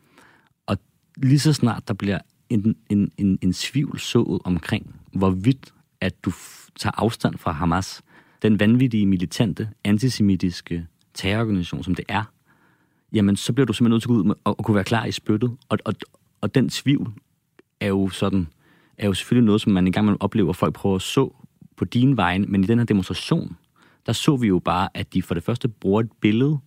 Og 0.67 0.77
lige 1.17 1.39
så 1.39 1.53
snart 1.53 1.89
der 1.89 1.95
bliver 1.95 2.19
en, 2.49 2.77
en, 2.89 3.11
en, 3.17 3.39
en 3.43 3.53
svivl 3.53 3.99
sået 3.99 4.41
omkring, 4.45 5.01
hvorvidt 5.13 5.75
at 6.01 6.25
du 6.25 6.31
f- 6.31 6.69
tager 6.79 6.93
afstand 6.97 7.39
fra 7.39 7.53
Hamas, 7.53 8.03
den 8.43 8.61
vanvittige, 8.61 9.07
militante, 9.07 9.69
antisemitiske 9.85 10.87
terrororganisation, 11.15 11.85
som 11.85 11.95
det 11.95 12.05
er, 12.09 12.25
jamen 13.13 13.37
så 13.37 13.53
bliver 13.53 13.67
du 13.67 13.73
simpelthen 13.73 13.95
nødt 13.95 14.03
til 14.03 14.09
at 14.09 14.11
gå 14.11 14.15
ud 14.19 14.25
med, 14.25 14.35
og, 14.45 14.59
og 14.59 14.65
kunne 14.65 14.75
være 14.75 14.85
klar 14.85 15.05
i 15.05 15.13
spyttet. 15.13 15.57
Og, 15.69 15.79
og, 15.85 15.95
og 16.41 16.55
den 16.55 16.69
tvivl 16.69 17.13
er 17.81 17.89
jo 17.89 18.09
sådan, 18.09 18.49
er 18.99 19.07
jo 19.07 19.15
selvfølgelig 19.15 19.47
noget, 19.47 19.61
som 19.61 19.73
man 19.73 19.87
engang 19.87 20.07
man 20.07 20.17
oplever, 20.21 20.51
at 20.51 20.57
folk 20.57 20.75
prøver 20.75 20.97
at 20.97 21.03
så 21.03 21.35
på 21.77 21.85
din 21.85 22.17
vegne, 22.17 22.47
men 22.47 22.65
i 22.65 22.67
den 22.67 22.79
her 22.79 22.87
demonstration, 22.87 23.57
der 24.07 24.13
så 24.13 24.37
vi 24.37 24.47
jo 24.47 24.59
bare, 24.59 24.89
at 24.95 25.15
de 25.15 25.23
for 25.23 25.35
det 25.35 25.43
første 25.43 25.69
bruger 25.69 26.01
et 26.01 26.11
billede 26.21 26.59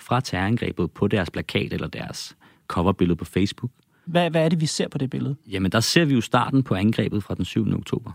fra 0.00 0.20
terrorangrebet 0.20 0.90
på 0.90 1.08
deres 1.08 1.30
plakat 1.30 1.72
eller 1.72 1.88
deres 1.88 2.36
coverbillede 2.68 3.16
på 3.16 3.24
Facebook. 3.24 3.70
Hvad, 4.04 4.30
hvad 4.30 4.44
er 4.44 4.48
det, 4.48 4.60
vi 4.60 4.66
ser 4.66 4.88
på 4.88 4.98
det 4.98 5.10
billede? 5.10 5.36
Jamen, 5.46 5.72
der 5.72 5.80
ser 5.80 6.04
vi 6.04 6.14
jo 6.14 6.20
starten 6.20 6.62
på 6.62 6.74
angrebet 6.74 7.22
fra 7.22 7.34
den 7.34 7.44
7. 7.44 7.74
oktober. 7.74 8.12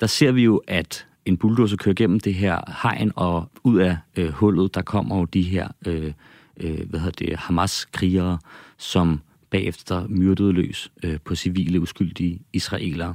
Der 0.00 0.06
ser 0.06 0.32
vi 0.32 0.42
jo, 0.44 0.62
at 0.66 1.06
en 1.24 1.36
bulldozer 1.36 1.76
kører 1.76 1.94
gennem 1.94 2.20
det 2.20 2.34
her 2.34 2.60
hegn, 2.82 3.12
og 3.16 3.50
ud 3.64 3.78
af 3.78 3.98
øh, 4.16 4.28
hullet, 4.28 4.74
der 4.74 4.82
kommer 4.82 5.18
jo 5.18 5.24
de 5.24 5.42
her 5.42 5.68
øh, 5.86 6.12
øh, 6.56 6.90
hvad 6.90 7.00
hedder 7.00 7.26
det, 7.26 7.36
Hamas-krigere, 7.36 8.38
som 8.78 9.20
bagefter 9.50 10.06
myrdede 10.08 10.52
løs 10.52 10.92
øh, 11.02 11.18
på 11.24 11.34
civile, 11.34 11.80
uskyldige 11.80 12.40
israelere. 12.52 13.14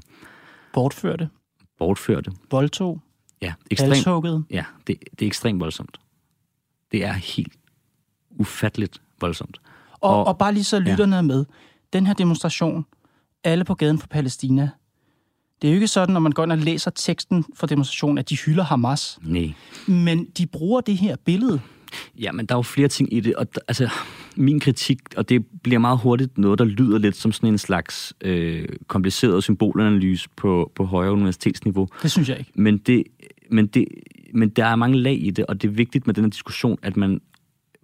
Bortførte, 0.73 1.29
Bortførte. 1.79 2.31
voldtog, 2.51 3.01
Ja, 3.41 3.53
ekstremt, 3.71 4.45
ja 4.51 4.65
det, 4.87 4.97
det 5.19 5.25
er 5.25 5.27
ekstremt 5.27 5.59
voldsomt. 5.59 5.97
Det 6.91 7.05
er 7.05 7.13
helt 7.13 7.53
ufatteligt 8.37 9.01
voldsomt. 9.21 9.61
Og, 9.91 10.09
Og- 10.19 10.27
og, 10.27 10.37
bare 10.37 10.53
lige 10.53 10.63
så 10.63 10.79
lytterne 10.79 11.15
er 11.15 11.21
med. 11.21 11.45
Den 11.93 12.07
her 12.07 12.13
demonstration, 12.13 12.85
alle 13.43 13.63
på 13.63 13.73
gaden 13.75 13.99
for 13.99 14.07
Palæstina, 14.07 14.69
det 15.61 15.67
er 15.67 15.71
jo 15.71 15.75
ikke 15.75 15.87
sådan, 15.87 16.13
når 16.13 16.19
man 16.19 16.31
går 16.31 16.43
ind 16.43 16.51
og 16.51 16.57
læser 16.57 16.91
teksten 16.91 17.45
for 17.55 17.67
demonstrationen, 17.67 18.17
at 18.17 18.29
de 18.29 18.37
hylder 18.37 18.63
Hamas. 18.63 19.19
Nej. 19.21 19.51
Men 19.87 20.25
de 20.37 20.47
bruger 20.47 20.81
det 20.81 20.97
her 20.97 21.15
billede. 21.25 21.61
Ja, 22.19 22.31
men 22.31 22.45
der 22.45 22.55
er 22.55 22.57
jo 22.57 22.61
flere 22.61 22.87
ting 22.87 23.13
i 23.13 23.19
det, 23.19 23.35
og 23.35 23.55
der, 23.55 23.61
altså, 23.67 23.89
min 24.35 24.59
kritik, 24.59 24.99
og 25.17 25.29
det 25.29 25.45
bliver 25.63 25.79
meget 25.79 25.97
hurtigt 25.99 26.37
noget, 26.37 26.59
der 26.59 26.65
lyder 26.65 26.97
lidt 26.97 27.15
som 27.15 27.31
sådan 27.31 27.49
en 27.49 27.57
slags 27.57 28.13
øh, 28.21 28.69
kompliceret 28.87 29.43
symbolanalyse 29.43 30.29
på, 30.35 30.71
på 30.75 30.85
højere 30.85 31.11
universitetsniveau, 31.13 31.87
Det 32.01 32.11
synes 32.11 32.29
jeg 32.29 32.39
ikke. 32.39 32.51
men, 32.55 32.77
det, 32.77 33.03
men, 33.51 33.67
det, 33.67 33.85
men 34.33 34.49
der 34.49 34.65
er 34.65 34.75
mange 34.75 34.97
lag 34.97 35.21
i 35.25 35.29
det, 35.29 35.45
og 35.45 35.61
det 35.61 35.67
er 35.67 35.71
vigtigt 35.71 36.07
med 36.07 36.13
den 36.13 36.23
her 36.23 36.29
diskussion, 36.29 36.77
at 36.81 36.97
man 36.97 37.21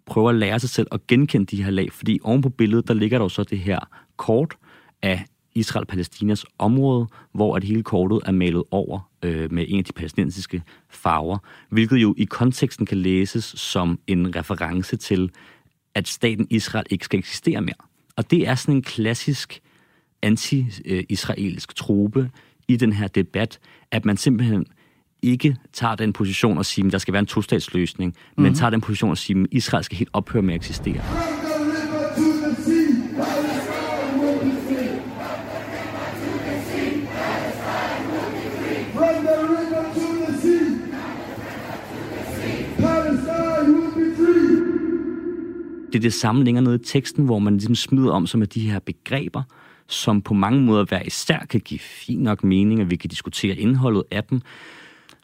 prøver 0.08 0.30
at 0.30 0.36
lære 0.36 0.60
sig 0.60 0.70
selv 0.70 0.88
at 0.92 1.08
genkende 1.08 1.46
de 1.46 1.64
her 1.64 1.72
lag, 1.72 1.92
fordi 1.92 2.20
oven 2.24 2.42
på 2.42 2.50
billedet, 2.50 2.88
der 2.88 2.94
ligger 2.94 3.18
der 3.18 3.26
jo 3.26 3.30
så 3.30 3.44
det 3.44 3.60
her 3.60 3.80
kort 4.18 4.58
af 5.02 5.26
Israel-Palæstinas 5.56 6.46
område, 6.60 7.08
hvor 7.34 7.56
at 7.56 7.64
hele 7.64 7.84
kortet 7.84 8.22
er 8.26 8.32
malet 8.32 8.64
over 8.72 9.12
øh, 9.24 9.52
med 9.52 9.66
en 9.68 9.78
af 9.78 9.86
de 9.86 9.94
palæstinensiske 9.94 10.64
farver, 10.90 11.38
hvilket 11.70 11.98
jo 11.98 12.16
i 12.18 12.24
konteksten 12.24 12.86
kan 12.86 12.98
læses 12.98 13.44
som 13.44 14.00
en 14.08 14.36
reference 14.36 14.98
til, 14.98 15.32
at 15.96 16.08
staten 16.08 16.48
Israel 16.50 16.86
ikke 16.90 17.06
skal 17.06 17.20
eksistere 17.20 17.62
mere. 17.62 17.88
Og 18.16 18.32
det 18.32 18.48
er 18.48 18.56
sådan 18.56 18.76
en 18.76 18.82
klassisk 18.82 19.62
anti-israelsk 20.22 21.76
trope 21.76 22.30
i 22.68 22.76
den 22.76 22.94
her 22.94 23.08
debat, 23.08 23.60
at 23.92 24.06
man 24.06 24.18
simpelthen 24.18 24.66
ikke 25.32 25.56
tager 25.74 25.96
den 25.96 26.14
position 26.14 26.58
og 26.58 26.66
siger, 26.66 26.86
at 26.86 26.92
der 26.92 26.98
skal 26.98 27.12
være 27.12 27.20
en 27.20 27.26
tostatsløsning, 27.26 28.14
mm-hmm. 28.14 28.44
men 28.44 28.54
tager 28.54 28.70
den 28.70 28.82
position 28.82 29.12
og 29.12 29.18
siger, 29.18 29.44
at 29.44 29.48
Israel 29.52 29.84
skal 29.84 29.98
helt 29.98 30.10
ophøre 30.14 30.44
med 30.44 30.54
at 30.54 30.58
eksistere. 30.58 31.02
Det 45.94 45.96
er 45.96 46.10
det 46.10 46.14
samme 46.14 46.44
længere 46.44 46.64
nede 46.64 46.76
i 46.76 46.84
teksten, 46.86 47.26
hvor 47.26 47.40
man 47.40 47.54
ligesom 47.54 47.76
smider 47.76 48.12
om 48.12 48.28
som 48.28 48.42
af 48.42 48.50
de 48.50 48.60
her 48.60 48.80
begreber, 48.80 49.44
som 49.88 50.22
på 50.22 50.34
mange 50.34 50.62
måder 50.62 50.86
hver 50.86 51.02
især 51.02 51.40
kan 51.50 51.60
give 51.60 51.80
fin 51.80 52.20
nok 52.20 52.44
mening, 52.44 52.82
og 52.82 52.92
vi 52.92 52.96
kan 52.96 53.10
diskutere 53.10 53.56
indholdet 53.56 54.04
af 54.12 54.24
dem. 54.24 54.42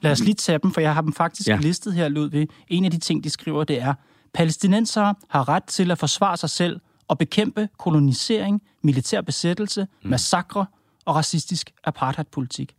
Lad 0.04 0.12
os 0.12 0.20
lige 0.20 0.34
tage 0.34 0.60
dem, 0.63 0.72
for 0.72 0.82
jeg 0.82 0.94
har 0.94 1.02
dem 1.02 1.13
faktisk 1.13 1.48
Ja. 1.50 1.58
listet 1.62 1.94
her, 1.94 2.10
Ludvig. 2.10 2.48
En 2.68 2.86
af 2.86 2.92
de 2.92 2.98
ting, 2.98 3.24
de 3.24 3.30
skriver, 3.30 3.63
det 3.63 3.82
er, 3.82 3.94
palæstinensere 4.34 5.16
har 5.28 5.50
ret 5.50 5.63
til 5.63 5.92
at 5.92 5.98
forsvare 5.98 6.38
sig 6.38 6.50
selv 6.50 6.80
og 7.08 7.18
bekæmpe 7.18 7.70
kolonisering, 7.78 8.62
militær 8.82 9.22
besættelse, 9.22 9.88
mm. 10.04 10.10
massakre 10.10 10.66
og 11.06 11.16
racistisk 11.16 11.72
apartheidpolitik. 11.84 12.76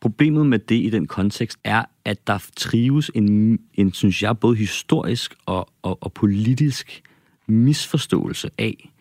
Problemet 0.00 0.46
med 0.46 0.58
det 0.58 0.74
i 0.84 0.90
den 0.90 1.06
kontekst 1.06 1.58
er, 1.64 1.84
at 2.04 2.26
der 2.26 2.38
trives 2.56 3.10
en, 3.14 3.58
en 3.74 3.92
synes 3.92 4.22
jeg, 4.22 4.38
både 4.38 4.56
historisk 4.56 5.34
og, 5.46 5.68
og, 5.82 5.98
og 6.00 6.12
politisk 6.12 7.02
misforståelse 7.46 8.50
af, 8.58 8.92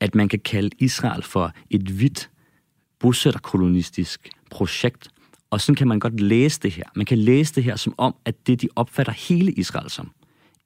at 0.00 0.14
man 0.14 0.28
kan 0.28 0.38
kalde 0.38 0.70
Israel 0.78 1.22
for 1.22 1.52
et 1.70 1.82
hvidt 1.82 2.30
bosætterkolonistisk 2.98 4.28
projekt. 4.50 5.08
Og 5.50 5.60
sådan 5.60 5.74
kan 5.74 5.88
man 5.88 6.00
godt 6.00 6.20
læse 6.20 6.60
det 6.60 6.72
her. 6.72 6.84
Man 6.94 7.06
kan 7.06 7.18
læse 7.18 7.54
det 7.54 7.64
her 7.64 7.76
som 7.76 7.94
om, 7.98 8.14
at 8.24 8.46
det 8.46 8.62
de 8.62 8.68
opfatter 8.76 9.12
hele 9.12 9.52
Israel 9.52 9.90
som. 9.90 10.10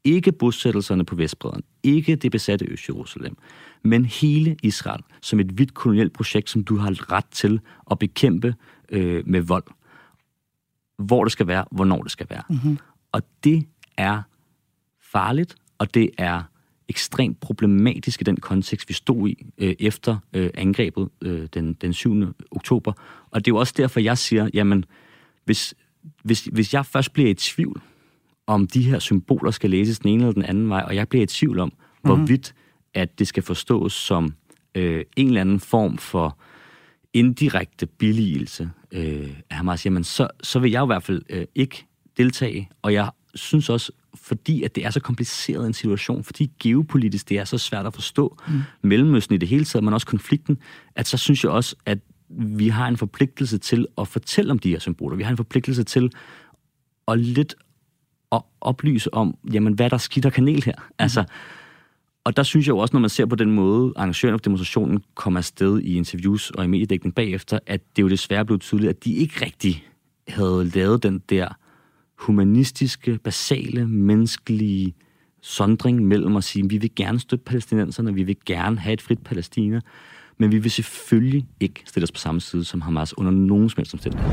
Ikke 0.05 0.33
bosættelserne 0.33 1.05
på 1.05 1.17
Vestbredden, 1.17 1.63
ikke 1.83 2.17
det 2.17 2.31
besatte 2.31 2.65
Øst-Jerusalem, 2.65 3.37
men 3.83 4.05
hele 4.05 4.57
Israel 4.63 5.03
som 5.23 5.41
et 5.41 5.47
hvidt 5.47 5.75
kolonielt 5.75 6.13
projekt, 6.13 6.51
som 6.51 6.65
du 6.65 6.77
har 6.77 7.13
ret 7.13 7.25
til 7.31 7.61
at 7.91 7.99
bekæmpe 7.99 8.55
øh, 8.89 9.23
med 9.27 9.41
vold. 9.41 9.65
Hvor 10.99 11.25
det 11.25 11.33
skal 11.33 11.47
være, 11.47 11.65
hvornår 11.71 12.03
det 12.03 12.11
skal 12.13 12.27
være. 12.31 12.43
Mm-hmm. 12.51 12.79
Og 13.13 13.23
det 13.45 13.67
er 13.97 14.23
farligt, 15.03 15.57
og 15.79 15.95
det 15.95 16.11
er 16.19 16.43
ekstremt 16.89 17.41
problematisk 17.41 18.21
i 18.21 18.25
den 18.25 18.37
kontekst, 18.37 18.89
vi 18.89 18.95
stod 18.95 19.29
i 19.29 19.47
øh, 19.59 19.75
efter 19.81 20.17
øh, 20.33 20.51
angrebet 20.55 21.09
øh, 21.23 21.49
den, 21.55 21.73
den 21.73 21.93
7. 21.93 22.35
oktober. 22.51 22.93
Og 23.31 23.45
det 23.45 23.51
er 23.51 23.55
jo 23.55 23.59
også 23.59 23.75
derfor, 23.77 24.01
jeg 24.01 24.19
siger, 24.19 24.49
jamen, 24.55 24.85
hvis, 25.45 25.75
hvis, 26.23 26.45
hvis 26.45 26.75
jeg 26.75 26.87
først 26.87 27.13
bliver 27.13 27.31
i 27.31 27.35
tvivl, 27.35 27.83
om 28.47 28.67
de 28.67 28.83
her 28.83 28.99
symboler 28.99 29.51
skal 29.51 29.71
læses 29.71 29.99
den 29.99 30.11
ene 30.11 30.23
eller 30.23 30.33
den 30.33 30.45
anden 30.45 30.69
vej, 30.69 30.85
og 30.87 30.95
jeg 30.95 31.09
bliver 31.09 31.23
i 31.23 31.27
tvivl 31.27 31.59
om, 31.59 31.69
mm-hmm. 31.69 32.19
hvorvidt 32.19 32.55
at 32.95 33.19
det 33.19 33.29
skal 33.29 33.43
forstås 33.43 33.93
som 33.93 34.35
øh, 34.75 35.05
en 35.17 35.27
eller 35.27 35.41
anden 35.41 35.61
form 35.61 35.99
for 35.99 36.39
indirekte 37.13 37.87
billigelse 37.87 38.71
øh, 38.93 39.37
af 39.51 39.57
Hamas, 39.57 39.87
jamen 39.87 40.05
så, 40.05 40.29
så 40.43 40.59
vil 40.59 40.71
jeg 40.71 40.83
i 40.83 40.87
hvert 40.87 41.03
fald 41.03 41.23
øh, 41.31 41.47
ikke 41.55 41.87
deltage, 42.17 42.71
og 42.83 42.93
jeg 42.93 43.11
synes 43.35 43.71
også, 43.71 43.93
fordi 44.25 44.63
at 44.63 44.75
det 44.75 44.87
er 44.87 44.91
så 44.91 45.01
kompliceret 45.01 45.67
en 45.67 45.75
situation, 45.75 46.25
fordi 46.25 46.51
geopolitisk 46.63 47.29
det 47.29 47.39
er 47.39 47.45
så 47.45 47.59
svært 47.59 47.87
at 47.87 47.95
forstå 47.95 48.39
mm. 48.49 48.61
Mellemøsten 48.83 49.35
i 49.35 49.39
det 49.39 49.49
hele 49.49 49.65
taget, 49.65 49.85
men 49.85 49.95
også 49.95 50.07
konflikten, 50.07 50.59
at 50.97 51.07
så 51.07 51.17
synes 51.17 51.45
jeg 51.45 51.53
også, 51.53 51.77
at 51.87 51.99
vi 52.29 52.69
har 52.69 52.89
en 52.89 52.97
forpligtelse 52.97 53.59
til 53.59 53.87
at 53.99 54.09
fortælle 54.09 54.51
om 54.51 54.59
de 54.59 54.71
her 54.71 54.79
symboler. 54.79 55.17
Vi 55.17 55.23
har 55.23 55.31
en 55.31 55.37
forpligtelse 55.37 55.85
til 55.85 56.13
at 57.09 57.21
lidt 57.21 57.55
at 58.33 58.43
oplyse 58.61 59.15
om, 59.15 59.37
jamen, 59.53 59.73
hvad 59.73 59.91
der 59.91 59.95
er 59.95 59.99
skidt 59.99 60.27
og 60.27 60.33
kanel 60.33 60.65
her. 60.65 60.75
Mm. 60.77 60.95
Altså, 60.99 61.25
og 62.25 62.37
der 62.37 62.43
synes 62.43 62.67
jeg 62.67 62.73
jo 62.73 62.79
også, 62.79 62.97
når 62.97 63.01
man 63.01 63.11
ser 63.11 63.27
på 63.27 63.37
den 63.37 63.51
måde, 63.51 63.93
arrangøren 63.97 64.35
af 64.35 64.41
demonstrationen 64.41 65.03
kom 65.15 65.37
afsted 65.37 65.81
i 65.81 65.97
interviews 65.97 66.51
og 66.51 66.65
i 66.65 66.67
mediedækning 66.67 67.15
bagefter, 67.15 67.59
at 67.67 67.81
det 67.97 68.03
jo 68.03 68.09
desværre 68.09 68.45
blev 68.45 68.59
tydeligt, 68.59 68.91
at 68.91 69.05
de 69.05 69.15
ikke 69.15 69.45
rigtig 69.45 69.85
havde 70.29 70.71
lavet 70.75 71.03
den 71.03 71.19
der 71.19 71.49
humanistiske, 72.27 73.19
basale, 73.25 73.87
menneskelige 73.89 74.95
sondring 75.43 76.03
mellem 76.07 76.37
at 76.37 76.45
sige, 76.45 76.65
at 76.65 76.71
vi 76.71 76.79
vil 76.79 76.91
gerne 76.97 77.21
støtte 77.21 77.45
palæstinenserne, 77.45 78.15
vi 78.15 78.23
vil 78.23 78.37
gerne 78.47 78.79
have 78.79 78.93
et 78.93 79.01
frit 79.03 79.19
Palæstina, 79.25 79.81
men 80.39 80.53
vi 80.53 80.59
vil 80.59 80.71
selvfølgelig 80.71 81.47
ikke 81.61 81.83
stille 81.87 82.05
os 82.05 82.13
på 82.13 82.19
samme 82.19 82.41
side 82.41 82.65
som 82.65 82.81
Hamas 82.81 83.19
under 83.19 83.33
nogen 83.33 83.71
som 83.71 83.77
helst 83.79 83.95
omstændighed. 83.95 84.31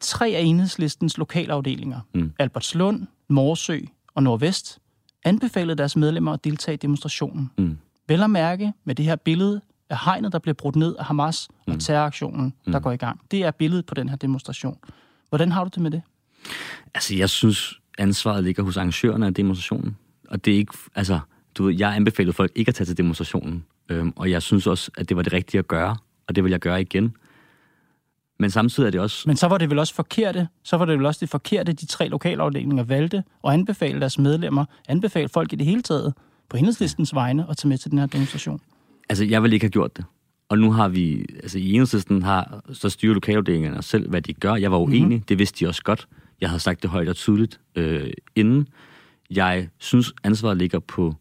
Tre 0.00 0.26
af 0.28 0.40
enhedslistens 0.42 1.18
lokalafdelinger, 1.18 2.00
Mm. 2.14 2.32
Albertslund, 2.38 3.06
Morsø 3.28 3.78
og 4.14 4.22
Nordvest, 4.22 4.78
anbefalede 5.24 5.78
deres 5.78 5.96
medlemmer 5.96 6.32
at 6.32 6.44
deltage 6.44 6.74
i 6.74 6.76
demonstrationen. 6.76 7.50
Mm. 7.58 7.78
Vel 8.08 8.22
at 8.22 8.30
mærke 8.30 8.72
med 8.84 8.94
det 8.94 9.04
her 9.04 9.16
billede 9.16 9.60
af 9.90 9.98
hegnet, 10.04 10.32
der 10.32 10.38
bliver 10.38 10.54
brudt 10.54 10.76
ned 10.76 10.96
af 10.98 11.04
Hamas 11.04 11.48
og 11.66 11.80
terroraktionen, 11.80 12.54
der 12.66 12.80
går 12.80 12.92
i 12.92 12.96
gang. 12.96 13.20
Det 13.30 13.42
er 13.42 13.50
billedet 13.50 13.86
på 13.86 13.94
den 13.94 14.08
her 14.08 14.16
demonstration. 14.16 14.78
Hvordan 15.28 15.52
har 15.52 15.64
du 15.64 15.70
det 15.74 15.82
med 15.82 15.90
det? 15.90 16.02
Altså, 16.94 17.14
jeg 17.14 17.30
synes, 17.30 17.80
ansvaret 17.98 18.44
ligger 18.44 18.62
hos 18.62 18.76
arrangørerne 18.76 19.26
af 19.26 19.34
demonstrationen. 19.34 19.96
Og 20.28 20.44
det 20.44 20.52
er 20.52 20.58
ikke, 20.58 20.72
altså, 20.94 21.20
du 21.54 21.64
ved, 21.64 21.74
jeg 21.74 21.96
anbefalede 21.96 22.32
folk 22.32 22.52
ikke 22.54 22.68
at 22.68 22.74
tage 22.74 22.86
til 22.86 22.96
demonstrationen. 22.96 23.64
Øhm, 23.88 24.12
og 24.16 24.30
jeg 24.30 24.42
synes 24.42 24.66
også, 24.66 24.90
at 24.96 25.08
det 25.08 25.16
var 25.16 25.22
det 25.22 25.32
rigtige 25.32 25.58
at 25.58 25.68
gøre, 25.68 25.96
og 26.26 26.36
det 26.36 26.44
vil 26.44 26.50
jeg 26.50 26.60
gøre 26.60 26.80
igen. 26.80 27.16
Men 28.38 28.50
samtidig 28.50 28.86
er 28.86 28.90
det 28.90 29.00
også... 29.00 29.22
Men 29.26 29.36
så 29.36 29.48
var 29.48 29.58
det 29.58 29.70
vel 29.70 29.78
også 29.78 29.94
forkerte, 29.94 30.48
så 30.64 30.76
var 30.76 30.84
det 30.84 30.98
vel 30.98 31.06
også 31.06 31.18
det 31.20 31.28
forkerte, 31.28 31.72
de 31.72 31.86
tre 31.86 32.08
lokalafdelinger 32.08 32.84
valgte 32.84 33.24
og 33.42 33.52
anbefale 33.52 34.00
deres 34.00 34.18
medlemmer, 34.18 34.64
anbefale 34.88 35.28
folk 35.28 35.52
i 35.52 35.56
det 35.56 35.66
hele 35.66 35.82
taget 35.82 36.14
på 36.48 36.56
enhedslistens 36.56 37.14
vegne 37.14 37.46
at 37.50 37.56
tage 37.56 37.68
med 37.68 37.78
til 37.78 37.90
den 37.90 37.98
her 37.98 38.06
demonstration. 38.06 38.60
Altså, 39.08 39.24
jeg 39.24 39.42
vil 39.42 39.52
ikke 39.52 39.64
have 39.64 39.70
gjort 39.70 39.96
det. 39.96 40.04
Og 40.48 40.58
nu 40.58 40.72
har 40.72 40.88
vi, 40.88 41.26
altså 41.42 41.58
i 41.58 41.72
enhedslisten 41.72 42.22
har, 42.22 42.62
så 42.72 42.88
styrer 42.88 43.14
lokalafdelingerne 43.14 43.82
selv, 43.82 44.08
hvad 44.10 44.22
de 44.22 44.32
gør. 44.32 44.54
Jeg 44.54 44.72
var 44.72 44.78
uenig, 44.78 45.00
Mhm. 45.00 45.08
mm-hmm. 45.08 45.24
det 45.24 45.38
vidste 45.38 45.64
de 45.64 45.68
også 45.68 45.82
godt. 45.82 46.08
Jeg 46.40 46.48
havde 46.48 46.60
sagt 46.60 46.82
det 46.82 46.90
højt 46.90 47.08
og 47.08 47.16
tydeligt 47.16 47.60
øh, 47.76 48.10
inden. 48.36 48.68
Jeg 49.30 49.68
synes, 49.78 50.12
ansvaret 50.24 50.56
ligger 50.56 50.78
på 50.78 51.14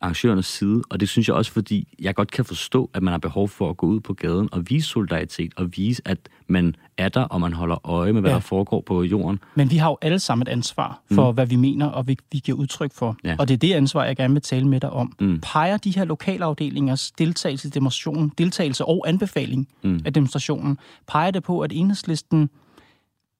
arrangørernes 0.00 0.46
side, 0.46 0.82
og 0.90 1.00
det 1.00 1.08
synes 1.08 1.28
jeg 1.28 1.36
også, 1.36 1.52
fordi 1.52 1.88
jeg 2.00 2.14
godt 2.14 2.30
kan 2.30 2.44
forstå, 2.44 2.90
at 2.94 3.02
man 3.02 3.12
har 3.12 3.18
behov 3.18 3.48
for 3.48 3.70
at 3.70 3.76
gå 3.76 3.86
ud 3.86 4.00
på 4.00 4.14
gaden 4.14 4.48
og 4.52 4.70
vise 4.70 4.88
solidaritet, 4.88 5.52
og 5.56 5.68
vise, 5.76 6.02
at 6.04 6.18
man 6.48 6.74
er 6.98 7.08
der, 7.08 7.20
og 7.22 7.40
man 7.40 7.52
holder 7.52 7.88
øje 7.88 8.12
med, 8.12 8.20
hvad 8.20 8.30
Ja. 8.30 8.34
der 8.34 8.40
foregår 8.40 8.80
på 8.86 9.02
jorden. 9.02 9.38
Men 9.54 9.70
vi 9.70 9.76
har 9.76 9.88
jo 9.90 9.98
alle 10.02 10.18
sammen 10.18 10.42
et 10.48 10.52
ansvar 10.52 11.00
for, 11.12 11.30
mm. 11.30 11.34
hvad 11.34 11.46
vi 11.46 11.56
mener, 11.56 11.86
og 11.86 12.06
vi, 12.06 12.16
vi 12.32 12.38
giver 12.38 12.58
udtryk 12.58 12.92
for. 12.94 13.16
Ja. 13.24 13.36
Og 13.38 13.48
det 13.48 13.54
er 13.54 13.58
det 13.58 13.72
ansvar, 13.72 14.04
jeg 14.04 14.16
gerne 14.16 14.34
vil 14.34 14.42
tale 14.42 14.68
med 14.68 14.80
dig 14.80 14.90
om. 14.90 15.12
Mm. 15.20 15.40
Peger 15.42 15.76
de 15.76 15.90
her 15.90 16.04
lokalafdelingers 16.04 17.10
deltagelse 17.10 17.68
i 17.68 17.70
demonstrationen, 17.70 18.32
deltagelse 18.38 18.84
og 18.84 19.04
anbefaling 19.08 19.68
Mm. 19.82 20.00
af 20.04 20.12
demonstrationen, 20.14 20.78
peger 21.08 21.30
det 21.30 21.42
på, 21.42 21.60
at 21.60 21.72
enhedslisten 21.72 22.50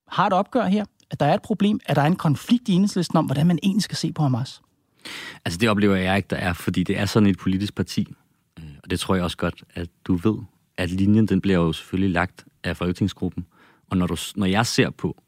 har 0.09 0.27
et 0.27 0.33
opgør 0.33 0.67
her? 0.67 0.85
At 1.11 1.21
der 1.21 1.27
er 1.27 1.35
et 1.35 1.43
problem? 1.43 1.81
At 1.87 1.97
der 1.97 2.03
er 2.03 2.07
en 2.07 2.17
konflikt 2.17 2.69
i 2.69 2.73
enhedslisten 2.73 3.19
om, 3.19 3.25
hvordan 3.27 3.47
man 3.47 3.59
egentlig 3.63 3.83
skal 3.83 3.97
se 3.97 4.13
på 4.13 4.23
Hamas? 4.23 4.61
Altså, 5.45 5.59
det 5.59 5.69
oplever 5.69 5.97
jeg 5.97 6.17
ikke, 6.17 6.27
der 6.31 6.37
er, 6.37 6.53
fordi 6.53 6.83
det 6.83 6.99
er 6.99 7.07
sådan 7.07 7.29
et 7.29 7.39
politisk 7.39 7.75
parti. 7.75 8.15
Øh, 8.59 8.65
Og 8.83 8.91
det 8.91 9.01
tror 9.01 9.15
jeg 9.15 9.25
også 9.25 9.37
godt, 9.37 9.65
at 9.75 9.89
du 10.05 10.15
ved, 10.15 10.37
at 10.77 10.91
linjen, 10.91 11.27
den 11.27 11.41
bliver 11.41 11.59
jo 11.59 11.73
selvfølgelig 11.73 12.11
lagt 12.13 12.45
af 12.65 12.77
Folketingsgruppen. 12.77 13.47
Og 13.91 13.97
når, 13.97 14.07
du, 14.07 14.17
når 14.37 14.47
jeg 14.47 14.67
ser 14.67 14.91
på, 14.91 15.23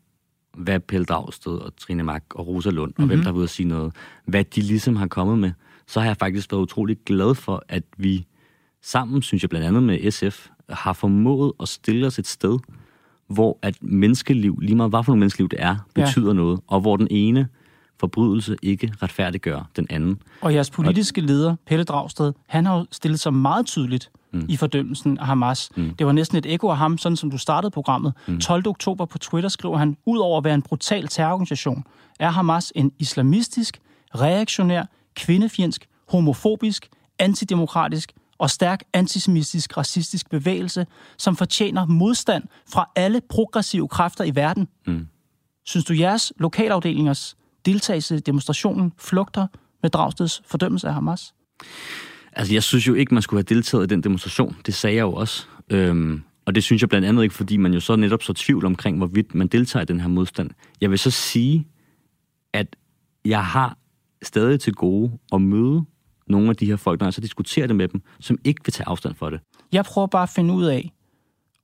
hvad 0.56 0.80
Pelle 0.80 1.04
Dragsted 1.04 1.52
og 1.52 1.76
Trine 1.76 2.02
Mak 2.02 2.24
og 2.30 2.46
Rosa 2.46 2.70
Lund, 2.70 2.90
og 2.90 2.94
mm-hmm. 2.98 3.08
hvem 3.08 3.18
der 3.18 3.24
har 3.24 3.32
været 3.32 3.44
at 3.44 3.50
sige 3.50 3.68
noget, 3.68 3.92
hvad 4.24 4.44
de 4.44 4.60
ligesom 4.60 4.96
har 4.96 5.06
kommet 5.06 5.38
med, 5.38 5.52
så 5.86 6.00
har 6.00 6.06
jeg 6.06 6.16
faktisk 6.16 6.52
været 6.52 6.62
utrolig 6.62 6.96
glad 7.06 7.34
for, 7.34 7.64
at 7.68 7.84
vi 7.96 8.26
sammen, 8.82 9.22
synes 9.22 9.42
jeg 9.42 9.50
blandt 9.50 9.66
andet 9.66 9.82
med 9.82 10.10
SF, 10.10 10.48
har 10.68 10.92
formået 10.92 11.52
at 11.60 11.68
stille 11.68 12.06
os 12.06 12.18
et 12.18 12.26
sted, 12.26 12.58
hvor 13.28 13.58
at 13.62 13.82
menneskeliv, 13.82 14.58
lige 14.60 14.76
meget 14.76 14.90
hvad 14.90 15.04
for 15.04 15.12
nogle 15.12 15.20
menneskeliv 15.20 15.48
det 15.48 15.62
er, 15.62 15.76
betyder 15.94 16.26
ja. 16.28 16.32
noget, 16.32 16.60
og 16.66 16.80
hvor 16.80 16.96
den 16.96 17.08
ene 17.10 17.48
forbrydelse 18.00 18.56
ikke 18.62 18.92
retfærdiggør 19.02 19.70
den 19.76 19.86
anden. 19.90 20.22
Og 20.40 20.54
jeres 20.54 20.70
politiske 20.70 21.20
leder, 21.20 21.56
Pelle 21.66 21.84
Dragsted, 21.84 22.32
han 22.46 22.66
har 22.66 22.86
stillet 22.92 23.20
sig 23.20 23.34
meget 23.34 23.66
tydeligt 23.66 24.10
mm. 24.32 24.46
i 24.48 24.56
fordømmelsen 24.56 25.18
af 25.18 25.26
Hamas. 25.26 25.70
Mm. 25.76 25.94
Det 25.94 26.06
var 26.06 26.12
næsten 26.12 26.38
et 26.38 26.46
ekko 26.46 26.68
af 26.68 26.76
ham, 26.76 26.98
sådan 26.98 27.16
som 27.16 27.30
du 27.30 27.38
startede 27.38 27.70
programmet. 27.70 28.12
Mm. 28.26 28.40
12. 28.40 28.68
oktober 28.68 29.04
på 29.04 29.18
Twitter 29.18 29.48
skriver 29.48 29.76
han, 29.78 29.96
Udover 30.06 30.38
at 30.38 30.44
være 30.44 30.54
en 30.54 30.62
brutal 30.62 31.08
terrororganisation, 31.08 31.84
er 32.20 32.30
Hamas 32.30 32.72
en 32.74 32.92
islamistisk, 32.98 33.80
reaktionær, 34.14 34.84
kvindefjendsk, 35.14 35.86
homofobisk, 36.08 36.88
antidemokratisk 37.18 38.12
og 38.38 38.50
stærk 38.50 38.82
antisemitisk, 38.92 39.76
racistisk 39.76 40.30
bevægelse, 40.30 40.86
som 41.18 41.36
fortjener 41.36 41.86
modstand 41.86 42.44
fra 42.72 42.90
alle 42.96 43.20
progressive 43.28 43.88
kræfter 43.88 44.24
i 44.24 44.34
verden. 44.34 44.68
Mm. 44.86 45.06
Synes 45.64 45.84
du, 45.84 45.94
jeres 45.94 46.32
lokalafdelingers 46.38 47.36
deltagelse 47.66 48.16
i 48.16 48.20
demonstrationen 48.20 48.92
flugter 48.98 49.46
med 49.82 49.90
Dragsteds 49.90 50.42
fordømmelse 50.46 50.88
af 50.88 50.94
Hamas? 50.94 51.34
Altså, 52.32 52.54
jeg 52.54 52.62
synes 52.62 52.88
jo 52.88 52.94
ikke, 52.94 53.14
man 53.14 53.22
skulle 53.22 53.38
have 53.48 53.54
deltaget 53.54 53.84
i 53.84 53.86
den 53.86 54.02
demonstration. 54.02 54.56
Det 54.66 54.74
sagde 54.74 54.96
jeg 54.96 55.02
jo 55.02 55.12
også. 55.12 55.46
Øhm, 55.70 56.22
og 56.46 56.54
det 56.54 56.64
synes 56.64 56.82
jeg 56.82 56.88
blandt 56.88 57.08
andet 57.08 57.22
ikke, 57.22 57.34
fordi 57.34 57.56
man 57.56 57.74
jo 57.74 57.80
så 57.80 57.96
netop 57.96 58.22
så 58.22 58.32
tvivl 58.32 58.66
omkring, 58.66 58.96
hvorvidt 58.96 59.34
man 59.34 59.46
deltager 59.46 59.82
i 59.82 59.86
den 59.86 60.00
her 60.00 60.08
modstand. 60.08 60.50
Jeg 60.80 60.90
vil 60.90 60.98
så 60.98 61.10
sige, 61.10 61.66
at 62.52 62.76
jeg 63.24 63.44
har 63.44 63.78
stadig 64.22 64.60
til 64.60 64.72
gode 64.74 65.12
at 65.32 65.42
møde 65.42 65.84
nogle 66.26 66.50
af 66.50 66.56
de 66.56 66.66
her 66.66 66.76
folk, 66.76 67.00
når 67.00 67.06
jeg 67.06 67.14
så 67.14 67.20
diskuterer 67.20 67.66
det 67.66 67.76
med 67.76 67.88
dem, 67.88 68.02
som 68.20 68.38
ikke 68.44 68.60
vil 68.64 68.72
tage 68.72 68.88
afstand 68.88 69.14
for 69.14 69.30
det. 69.30 69.40
Jeg 69.72 69.84
prøver 69.84 70.06
bare 70.06 70.22
at 70.22 70.28
finde 70.28 70.54
ud 70.54 70.64
af, 70.64 70.92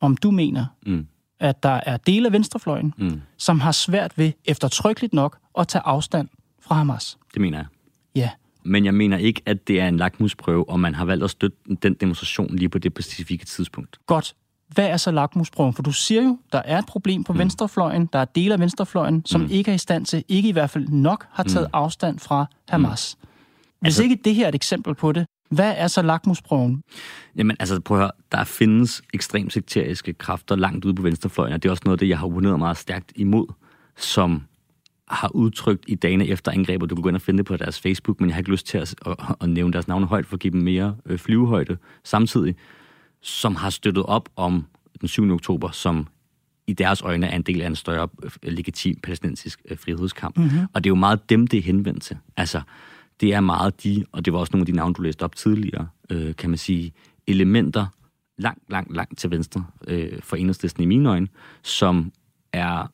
om 0.01 0.17
du 0.17 0.31
mener, 0.31 0.67
Mm. 0.87 1.07
At 1.41 1.63
der 1.63 1.81
er 1.87 1.97
dele 1.97 2.27
af 2.27 2.33
venstrefløjen, 2.33 2.95
Mm. 2.97 3.21
som 3.37 3.61
har 3.61 3.73
svært 3.73 4.19
ved, 4.19 4.33
eftertrykkeligt 4.45 5.13
nok, 5.15 5.39
at 5.59 5.69
tage 5.69 5.83
afstand 5.85 6.29
fra 6.61 6.75
Hamas. 6.75 7.19
Det 7.35 7.41
mener 7.41 7.59
jeg. 7.59 7.67
Ja. 8.15 8.31
Men 8.65 8.85
jeg 8.85 8.95
mener 8.95 9.17
ikke, 9.17 9.43
at 9.47 9.69
det 9.69 9.81
er 9.81 9.89
en 9.89 9.97
lakmusprøve, 9.97 10.69
og 10.69 10.81
man 10.81 10.95
har 10.95 11.05
valgt 11.05 11.25
at 11.25 11.31
støtte 11.31 11.57
den 11.83 11.95
demonstration 11.95 12.57
lige 12.57 12.69
på 12.69 12.79
det 12.79 12.93
specifikke 12.93 13.45
tidspunkt. 13.45 13.99
Godt. 14.07 14.35
Hvad 14.69 14.87
er 14.87 14.97
så 14.97 15.11
lakmusprøven? 15.11 15.73
For 15.75 15.83
du 15.83 15.93
siger 15.93 16.23
jo, 16.23 16.39
der 16.53 16.63
er 16.65 16.79
et 16.79 16.87
problem 16.87 17.25
på 17.25 17.33
mm. 17.33 17.39
venstrefløjen. 17.39 18.07
Der 18.13 18.19
er 18.19 18.25
dele 18.25 18.55
af 18.55 18.61
venstrefløjen, 18.61 19.27
som 19.27 19.41
mm. 19.41 19.47
ikke 19.51 19.71
er 19.71 19.75
i 19.75 19.79
stand 19.79 20.07
til, 20.07 20.25
ikke 20.29 20.49
i 20.49 20.53
hvert 20.53 20.71
fald 20.71 20.89
nok, 20.89 21.27
har 21.31 21.43
taget 21.43 21.67
mm. 21.69 21.71
afstand 21.73 22.19
fra 22.19 22.47
Hamas. 22.69 23.17
Mm. 23.23 23.27
Hvis 23.81 23.87
Altså- 23.89 24.03
ikke 24.03 24.19
det 24.25 24.35
her 24.35 24.45
er 24.45 24.49
et 24.49 24.55
eksempel 24.55 24.95
på 24.95 25.13
det, 25.13 25.27
hvad 25.49 25.75
er 25.77 25.87
så 25.87 26.03
lakmusprøven? 26.03 26.83
Jamen, 27.37 27.57
altså, 27.61 27.81
prøv 27.81 27.99
at 27.99 28.03
høre. 28.03 28.11
Der 28.33 28.45
findes 28.45 29.03
ekstremt 29.15 29.53
sekteriske 29.53 30.13
kræfter 30.13 30.57
langt 30.57 30.85
ude 30.85 30.95
på 30.95 31.03
venstrefløjen, 31.03 31.53
og 31.53 31.63
det 31.63 31.69
er 31.69 31.71
også 31.71 31.83
noget 31.85 31.97
af 31.97 31.99
det, 31.99 32.09
jeg 32.09 32.19
har 32.19 32.27
opponeret 32.27 32.59
meget 32.59 32.77
stærkt 32.77 33.13
imod, 33.17 33.47
som 33.97 34.43
har 35.09 35.29
udtrykt 35.35 35.85
i 35.87 35.95
dagene 35.95 36.27
efter 36.27 36.53
angrebet. 36.53 36.91
Du 36.91 36.95
kan 36.95 37.03
gå 37.03 37.09
ind 37.09 37.17
og 37.17 37.23
finde 37.23 37.39
det 37.39 37.47
på 37.47 37.57
deres 37.57 37.81
Facebook, 37.81 38.21
men 38.21 38.29
jeg 38.29 38.35
har 38.35 38.41
ikke 38.41 38.51
lyst 38.51 38.67
til 38.67 38.79
at, 38.79 38.95
at, 39.07 39.17
at 39.41 39.49
nævne 39.49 39.73
deres 39.73 39.89
navne 39.89 40.07
højt, 40.07 40.27
for 40.27 40.37
at 40.37 40.41
give 40.41 40.53
dem 40.53 40.61
mere 40.61 40.97
øh, 41.07 41.19
flyvehøjde 41.19 41.77
samtidig, 42.05 42.57
som 43.21 43.57
har 43.57 43.71
støttet 43.71 44.05
op 44.07 44.29
om 44.37 44.67
den 45.01 45.09
7. 45.09 45.31
oktober, 45.31 45.71
som 45.71 46.07
i 46.67 46.73
deres 46.73 47.03
øjne 47.03 47.27
er 47.27 47.37
en 47.37 47.43
del 47.43 47.63
af 47.63 47.67
en 47.67 47.77
større 47.77 48.09
øh, 48.23 48.31
legitim 48.43 48.97
palæstinensisk 49.03 49.61
øh, 49.71 49.79
frihedskamp. 49.79 50.39
Mm-hmm. 50.39 50.59
Og 50.75 50.85
det 50.85 50.89
er 50.89 50.91
jo 50.91 50.95
meget 50.95 51.31
dem, 51.31 51.47
det 51.47 51.59
er 51.59 51.63
henvendt 51.63 52.03
til. 52.03 52.17
Altså, 52.37 52.61
det 53.21 53.35
er 53.35 53.41
meget 53.41 53.85
de, 53.85 54.05
og 54.13 54.25
det 54.25 54.33
var 54.33 54.39
også 54.39 54.51
nogle 54.53 54.63
af 54.63 54.67
de 54.67 54.73
navne, 54.73 54.95
du 54.95 55.03
læste 55.03 55.23
op 55.23 55.37
tidligere, 55.37 55.89
øh, 56.11 56.37
kan 56.37 56.51
man 56.51 56.59
sige, 56.59 56.93
elementer 57.27 57.87
langt, 58.39 58.63
langt, 58.71 58.97
langt 58.97 59.19
til 59.19 59.31
venstre 59.31 59.65
øh, 59.89 60.23
for 60.23 60.37
enhedslisten 60.37 60.83
i 60.83 60.87
mine 60.87 61.09
øjne, 61.11 61.29
som 61.63 62.13
er 62.53 62.93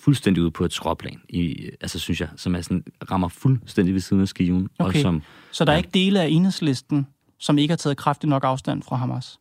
fuldstændig 0.00 0.42
ude 0.42 0.50
på 0.50 0.64
et 0.64 0.72
skråplan, 0.72 1.20
i, 1.28 1.70
altså 1.80 1.98
synes 1.98 2.20
jeg, 2.20 2.28
som 2.36 2.54
er 2.54 2.60
sådan, 2.60 2.84
rammer 3.10 3.28
fuldstændig 3.28 3.94
ved 3.94 4.00
siden 4.00 4.22
af 4.22 4.28
skiven. 4.28 4.68
Og 4.78 4.86
Okay. 4.86 5.02
som, 5.02 5.22
Så 5.50 5.64
der 5.64 5.72
er 5.72 5.76
Ja. 5.76 5.78
ikke 5.78 5.90
dele 5.94 6.22
af 6.22 6.28
enhedslisten, 6.28 7.06
som 7.38 7.58
ikke 7.58 7.72
har 7.72 7.76
taget 7.76 7.96
kraftigt 7.96 8.28
nok 8.28 8.44
afstand 8.44 8.82
fra 8.82 8.96
Hamas? 8.96 9.38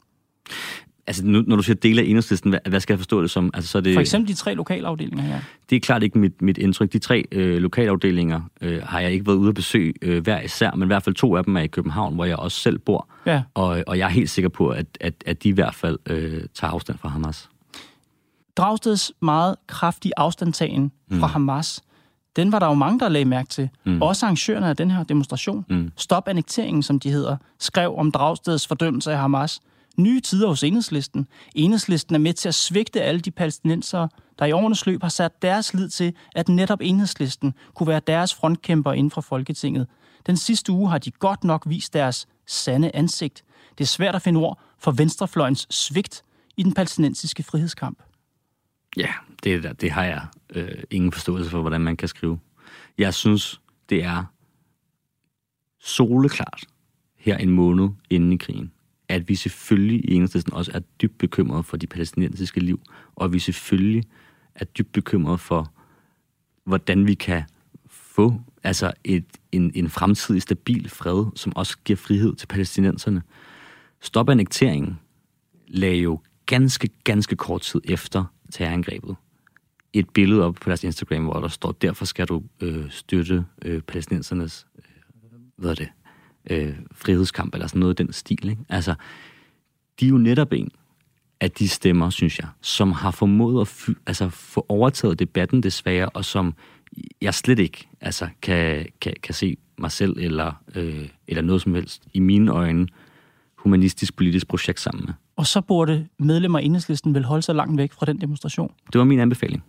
Altså 1.09 1.25
nu, 1.25 1.43
når 1.47 1.55
du 1.55 1.61
siger 1.63 1.75
del 1.75 1.99
af 1.99 2.03
enhedslisten, 2.03 2.49
hvad, 2.49 2.59
hvad 2.69 2.79
skal 2.79 2.93
jeg 2.93 2.99
forstå 2.99 3.21
det 3.21 3.31
som? 3.31 3.51
Altså, 3.53 3.71
så 3.71 3.77
er 3.77 3.81
det, 3.81 3.93
For 3.93 4.01
eksempel 4.01 4.27
de 4.27 4.33
tre 4.33 4.53
lokalafdelinger 4.53 5.23
her. 5.23 5.39
det 5.69 5.75
er 5.75 5.79
klart 5.79 6.03
ikke 6.03 6.17
mit, 6.19 6.41
mit 6.41 6.57
indtryk. 6.57 6.93
De 6.93 6.99
tre 6.99 7.25
øh, 7.31 7.57
lokalafdelinger 7.57 8.41
øh, 8.61 8.83
har 8.83 8.99
jeg 8.99 9.11
ikke 9.11 9.27
været 9.27 9.35
ude 9.35 9.49
at 9.49 9.55
besøge 9.55 9.93
øh, 10.01 10.23
hver 10.23 10.41
især, 10.41 10.71
men 10.71 10.83
i 10.83 10.85
hvert 10.85 11.03
fald 11.03 11.15
to 11.15 11.35
af 11.35 11.43
dem 11.43 11.55
er 11.57 11.61
i 11.61 11.67
København, 11.67 12.15
hvor 12.15 12.25
jeg 12.25 12.35
også 12.35 12.59
selv 12.59 12.79
bor. 12.79 13.07
Ja. 13.25 13.41
Og, 13.53 13.83
og 13.87 13.97
jeg 13.97 14.05
er 14.05 14.09
helt 14.09 14.29
sikker 14.29 14.49
på, 14.49 14.69
at, 14.69 14.85
at, 15.01 15.13
at 15.25 15.43
de 15.43 15.49
i 15.49 15.51
hvert 15.51 15.75
fald 15.75 15.97
øh, 16.05 16.43
tager 16.53 16.71
afstand 16.71 16.97
fra 16.97 17.09
Hamas. 17.09 17.49
Dragsteds 18.57 19.11
meget 19.21 19.55
kraftige 19.67 20.13
afstandtagen 20.17 20.91
fra 21.11 21.27
mm. 21.27 21.33
Hamas, 21.33 21.81
den 22.35 22.51
var 22.51 22.59
der 22.59 22.67
jo 22.67 22.73
mange, 22.73 22.99
der 22.99 23.09
lagde 23.09 23.25
mærke 23.25 23.49
til. 23.49 23.69
Mm. 23.85 24.01
Også 24.01 24.25
arrangørerne 24.25 24.69
af 24.69 24.75
den 24.75 24.91
her 24.91 25.03
demonstration. 25.03 25.65
Mm. 25.69 25.91
Stop 25.97 26.27
annekteringen, 26.27 26.83
som 26.83 26.99
de 26.99 27.09
hedder, 27.11 27.37
skrev 27.59 27.95
om 27.97 28.11
Dragsteds 28.11 28.67
fordømmelse 28.67 29.11
af 29.11 29.17
Hamas. 29.17 29.59
Nye 29.97 30.19
tider 30.19 30.47
hos 30.47 30.63
enhedslisten. 30.63 31.27
Enhedslisten 31.55 32.15
er 32.15 32.19
med 32.19 32.33
til 32.33 32.47
at 32.47 32.55
svigte 32.55 33.01
alle 33.01 33.21
de 33.21 33.31
palæstinensere, 33.31 34.09
der 34.39 34.45
i 34.45 34.51
årenes 34.51 34.85
løb 34.85 35.01
har 35.01 35.09
sat 35.09 35.41
deres 35.41 35.73
lid 35.73 35.89
til, 35.89 36.13
at 36.35 36.49
netop 36.49 36.81
enhedslisten 36.81 37.53
kunne 37.75 37.87
være 37.87 38.01
deres 38.07 38.33
frontkæmper 38.33 38.93
inden 38.93 39.11
for 39.11 39.21
Folketinget. 39.21 39.87
Den 40.27 40.37
sidste 40.37 40.71
uge 40.71 40.89
har 40.89 40.97
de 40.97 41.11
godt 41.11 41.43
nok 41.43 41.63
vist 41.67 41.93
deres 41.93 42.27
sande 42.47 42.91
ansigt. 42.93 43.43
Det 43.77 43.83
er 43.83 43.87
svært 43.87 44.15
at 44.15 44.21
finde 44.21 44.39
ord 44.39 44.61
for 44.79 44.91
venstrefløjens 44.91 45.67
svigt 45.69 46.23
i 46.57 46.63
den 46.63 46.73
palæstinensiske 46.73 47.43
frihedskamp. 47.43 48.03
Ja, 48.97 49.13
det, 49.43 49.81
det 49.81 49.91
har 49.91 50.03
jeg 50.03 50.25
øh, 50.49 50.83
ingen 50.91 51.11
forståelse 51.11 51.49
for, 51.49 51.61
hvordan 51.61 51.81
man 51.81 51.97
kan 51.97 52.07
skrive. 52.07 52.39
Jeg 52.97 53.13
synes, 53.13 53.61
det 53.89 54.03
er 54.03 54.23
soleklart 55.79 56.63
her 57.17 57.37
en 57.37 57.49
måned 57.49 57.89
inden 58.09 58.33
i 58.33 58.37
krigen, 58.37 58.71
at 59.09 59.29
vi 59.29 59.35
selvfølgelig 59.35 60.09
i 60.09 60.13
enhedslisten 60.13 60.53
også 60.53 60.71
er 60.73 60.79
dybt 60.79 61.17
bekymrede 61.17 61.63
for 61.63 61.77
de 61.77 61.87
palæstinensiske 61.87 62.59
liv, 62.59 62.81
og 63.15 63.25
at 63.25 63.33
vi 63.33 63.39
selvfølgelig 63.39 64.03
er 64.55 64.65
dybt 64.65 64.91
bekymret 64.91 65.39
for, 65.39 65.73
hvordan 66.63 67.07
vi 67.07 67.13
kan 67.13 67.43
få 67.89 68.41
altså 68.63 68.93
et, 69.03 69.25
en, 69.51 69.71
en 69.75 69.89
fremtidig 69.89 70.41
stabil 70.41 70.89
fred, 70.89 71.25
som 71.35 71.55
også 71.55 71.77
giver 71.85 71.97
frihed 71.97 72.35
til 72.35 72.47
palæstinenserne. 72.47 73.21
Stop 74.01 74.29
annekteringen 74.29 74.99
lagde 75.67 75.97
jo 75.97 76.19
ganske, 76.45 76.89
ganske 77.03 77.35
kort 77.35 77.61
tid 77.61 77.81
efter 77.83 78.25
terrorangrebet 78.51 79.15
et 79.93 80.09
billede 80.09 80.43
op 80.43 80.55
på 80.55 80.69
deres 80.69 80.83
Instagram, 80.83 81.23
hvor 81.23 81.39
der 81.39 81.47
står, 81.47 81.71
derfor 81.71 82.05
skal 82.05 82.27
du 82.27 82.43
øh, 82.61 82.91
støtte 82.91 83.45
øh, 83.65 83.81
palæstinensernes 83.81 84.67
øh, 84.77 84.83
hvad 85.55 85.71
er 85.71 85.75
det, 85.75 85.89
øh, 86.49 86.75
frihedskamp, 86.91 87.53
eller 87.53 87.67
sådan 87.67 87.79
noget 87.79 87.99
i 87.99 88.03
den 88.03 88.13
stil. 88.13 88.49
Ikke? 88.49 88.61
Altså, 88.69 88.95
de 89.99 90.05
er 90.05 90.09
jo 90.09 90.17
netop 90.17 90.53
en 90.53 90.71
af 91.41 91.51
de 91.51 91.67
stemmer, 91.67 92.09
synes 92.09 92.39
jeg, 92.39 92.47
som 92.61 92.91
har 92.91 93.11
formået 93.11 93.61
at 93.61 93.67
fy, 93.67 93.89
altså, 94.07 94.29
få 94.29 94.65
overtaget 94.69 95.19
debatten 95.19 95.63
desværre, 95.63 96.09
og 96.09 96.25
som 96.25 96.53
jeg 97.21 97.33
slet 97.33 97.59
ikke 97.59 97.87
altså, 98.01 98.27
kan, 98.41 98.85
kan, 99.01 99.13
kan 99.23 99.33
se 99.33 99.57
mig 99.77 99.91
selv 99.91 100.17
eller, 100.17 100.51
øh, 100.75 101.07
eller 101.27 101.41
noget 101.41 101.61
som 101.61 101.73
helst 101.73 102.03
i 102.13 102.19
mine 102.19 102.51
øjne 102.51 102.87
humanistisk 103.55 104.15
politisk 104.15 104.47
projekt 104.47 104.79
sammen 104.79 105.05
med. 105.05 105.13
Og 105.35 105.47
så 105.47 105.61
burde 105.61 106.07
medlemmer 106.19 106.59
af 106.59 106.63
enhedslisten 106.63 107.13
vel 107.13 107.25
holde 107.25 107.41
sig 107.41 107.55
langt 107.55 107.77
væk 107.77 107.93
fra 107.93 108.05
den 108.05 108.21
demonstration? 108.21 108.73
Det 108.93 108.99
var 108.99 109.05
min 109.05 109.19
anbefaling. 109.19 109.63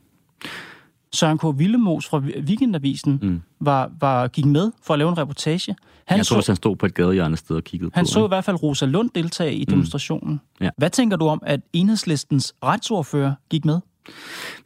Søren 1.12 1.38
K. 1.38 1.42
Villemos 1.58 2.06
fra 2.06 2.18
Weekendavisen 2.18 3.18
mm. 3.22 3.42
var, 3.60 3.90
var, 4.00 4.28
gik 4.28 4.44
med 4.44 4.72
for 4.82 4.94
at 4.94 4.98
lave 4.98 5.08
en 5.10 5.18
reportage. 5.18 5.76
Han 6.04 6.18
jeg 6.18 6.26
tror, 6.26 6.40
så, 6.40 6.52
han 6.52 6.56
stod 6.56 6.76
på 6.76 6.86
et 6.86 6.94
gadehjørne 6.94 7.36
sted 7.36 7.56
og 7.56 7.64
kiggede 7.64 7.86
han 7.86 7.90
på. 7.92 7.96
Han 7.96 8.06
så 8.06 8.24
i 8.24 8.28
hvert 8.28 8.44
fald 8.44 8.62
Rosa 8.62 8.86
Lund 8.86 9.10
deltage 9.14 9.54
i 9.54 9.60
mm. 9.60 9.70
demonstrationen. 9.70 10.32
Mm. 10.32 10.64
Ja. 10.64 10.70
Hvad 10.76 10.90
tænker 10.90 11.16
du 11.16 11.28
om, 11.28 11.42
at 11.46 11.60
enhedslistens 11.72 12.54
retsordfører 12.64 13.34
gik 13.50 13.64
med? 13.64 13.80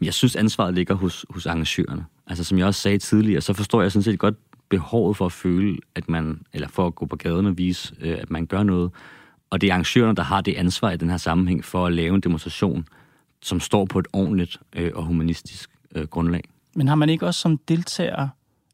Jeg 0.02 0.14
synes, 0.14 0.36
ansvaret 0.36 0.74
ligger 0.74 0.94
hos, 0.94 1.26
hos 1.30 1.46
arrangørerne. 1.46 2.04
Altså, 2.26 2.44
som 2.44 2.58
jeg 2.58 2.66
også 2.66 2.80
sagde 2.80 2.98
tidligere, 2.98 3.40
så 3.40 3.52
forstår 3.52 3.82
jeg 3.82 3.92
sådan 3.92 4.02
set 4.02 4.18
godt 4.18 4.34
behovet 4.68 5.16
for 5.16 5.26
at 5.26 5.32
føle, 5.32 5.78
at 5.94 6.08
man, 6.08 6.40
eller 6.52 6.68
for 6.68 6.86
at 6.86 6.94
gå 6.94 7.06
på 7.06 7.16
gaden 7.16 7.46
og 7.46 7.58
vise, 7.58 7.94
øh, 8.00 8.18
at 8.20 8.30
man 8.30 8.46
gør 8.46 8.62
noget. 8.62 8.90
Og 9.50 9.60
det 9.60 9.68
er 9.68 9.72
arrangørerne, 9.72 10.16
der 10.16 10.22
har 10.22 10.40
det 10.40 10.54
ansvar 10.54 10.90
i 10.90 10.96
den 10.96 11.10
her 11.10 11.16
sammenhæng 11.16 11.64
for 11.64 11.86
at 11.86 11.92
lave 11.92 12.14
en 12.14 12.20
demonstration, 12.20 12.88
som 13.42 13.60
står 13.60 13.84
på 13.84 13.98
et 13.98 14.06
ordentligt 14.12 14.58
øh, 14.76 14.90
og 14.94 15.04
humanistisk 15.04 15.70
øh, 15.94 16.06
grundlag. 16.06 16.42
Men 16.74 16.88
har 16.88 16.94
man 16.94 17.08
ikke 17.08 17.26
også 17.26 17.40
som 17.40 17.58
deltager 17.58 18.28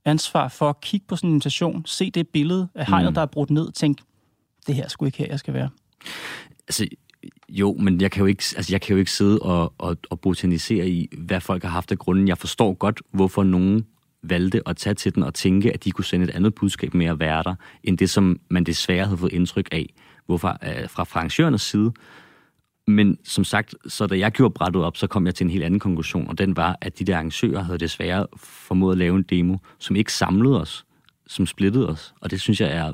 ansvar 0.05 0.49
for 0.49 0.69
at 0.69 0.81
kigge 0.81 1.07
på 1.09 1.17
sådan 1.17 1.31
en 1.31 1.35
invitation, 1.35 1.87
se 1.87 2.11
det 2.11 2.29
billede 2.29 2.69
af 2.75 2.87
hegnet, 2.87 3.11
mm. 3.11 3.15
der 3.15 3.23
er 3.23 3.27
brudt 3.27 3.51
ned, 3.51 3.67
og 3.67 3.75
tænke, 3.75 4.03
det 4.67 4.75
her 4.75 4.89
skulle 4.89 5.09
ikke 5.09 5.19
her, 5.19 5.27
jeg 5.27 5.39
skal 5.39 5.55
være? 5.55 5.69
Altså, 6.69 6.87
jo, 7.49 7.73
men 7.73 8.01
jeg 8.01 8.11
kan 8.11 8.21
jo 8.21 8.27
ikke, 8.27 8.45
altså, 8.57 8.73
jeg 8.73 8.81
kan 8.81 8.93
jo 8.95 8.99
ikke 8.99 9.11
sidde 9.11 9.39
og, 9.39 9.73
og, 9.79 9.97
og 10.11 10.21
botanisere 10.21 10.89
i, 10.89 11.09
hvad 11.19 11.41
folk 11.41 11.63
har 11.63 11.71
haft 11.71 11.93
af 11.93 11.99
grunden. 11.99 12.29
Jeg 12.29 12.39
forstår 12.39 12.75
godt, 12.75 13.03
hvorfor 13.11 13.43
nogen 13.43 13.87
valgte 14.23 14.63
at 14.69 14.77
tage 14.77 14.95
til 14.95 15.15
den 15.15 15.23
og 15.23 15.35
tænke, 15.35 15.73
at 15.73 15.85
de 15.85 15.91
kunne 15.91 16.05
sende 16.05 16.25
et 16.25 16.31
andet 16.31 16.55
budskab 16.55 16.95
med 16.95 17.07
at 17.07 17.19
være 17.19 17.43
der, 17.43 17.55
end 17.85 17.99
det, 17.99 18.11
som 18.11 18.41
man 18.51 18.65
desværre 18.65 19.05
havde 19.05 19.19
fået 19.19 19.33
indtryk 19.33 19.69
af. 19.73 19.95
Hvorfor 20.27 20.49
øh, 20.49 20.89
fra 20.89 21.03
arrangørernes 21.03 21.63
side, 21.63 21.93
men 22.87 23.19
som 23.25 23.45
sagt, 23.45 23.75
så 23.89 24.07
da 24.07 24.19
jeg 24.19 24.33
gjorde 24.33 24.55
brættet 24.55 24.85
op, 24.85 24.97
så 24.97 25.07
kom 25.07 25.27
jeg 25.27 25.35
til 25.35 25.45
en 25.45 25.51
helt 25.51 25.65
anden 25.65 25.81
konklusion, 25.81 26.29
og 26.29 26.39
den 26.39 26.57
var, 26.57 26.79
at 26.81 26.99
de 26.99 27.05
der 27.05 27.15
arrangører 27.15 27.63
havde 27.63 27.79
desværre 27.79 28.27
formået 28.37 28.93
at 28.93 28.99
lave 28.99 29.17
en 29.17 29.23
demo, 29.23 29.57
som 29.79 29.97
ikke 29.97 30.13
samlede 30.13 30.61
os, 30.61 30.85
som 31.27 31.47
splittede 31.47 31.89
os. 31.89 32.15
Og 32.21 32.31
det 32.31 32.41
synes 32.41 32.61
jeg 32.61 32.77
er 32.77 32.93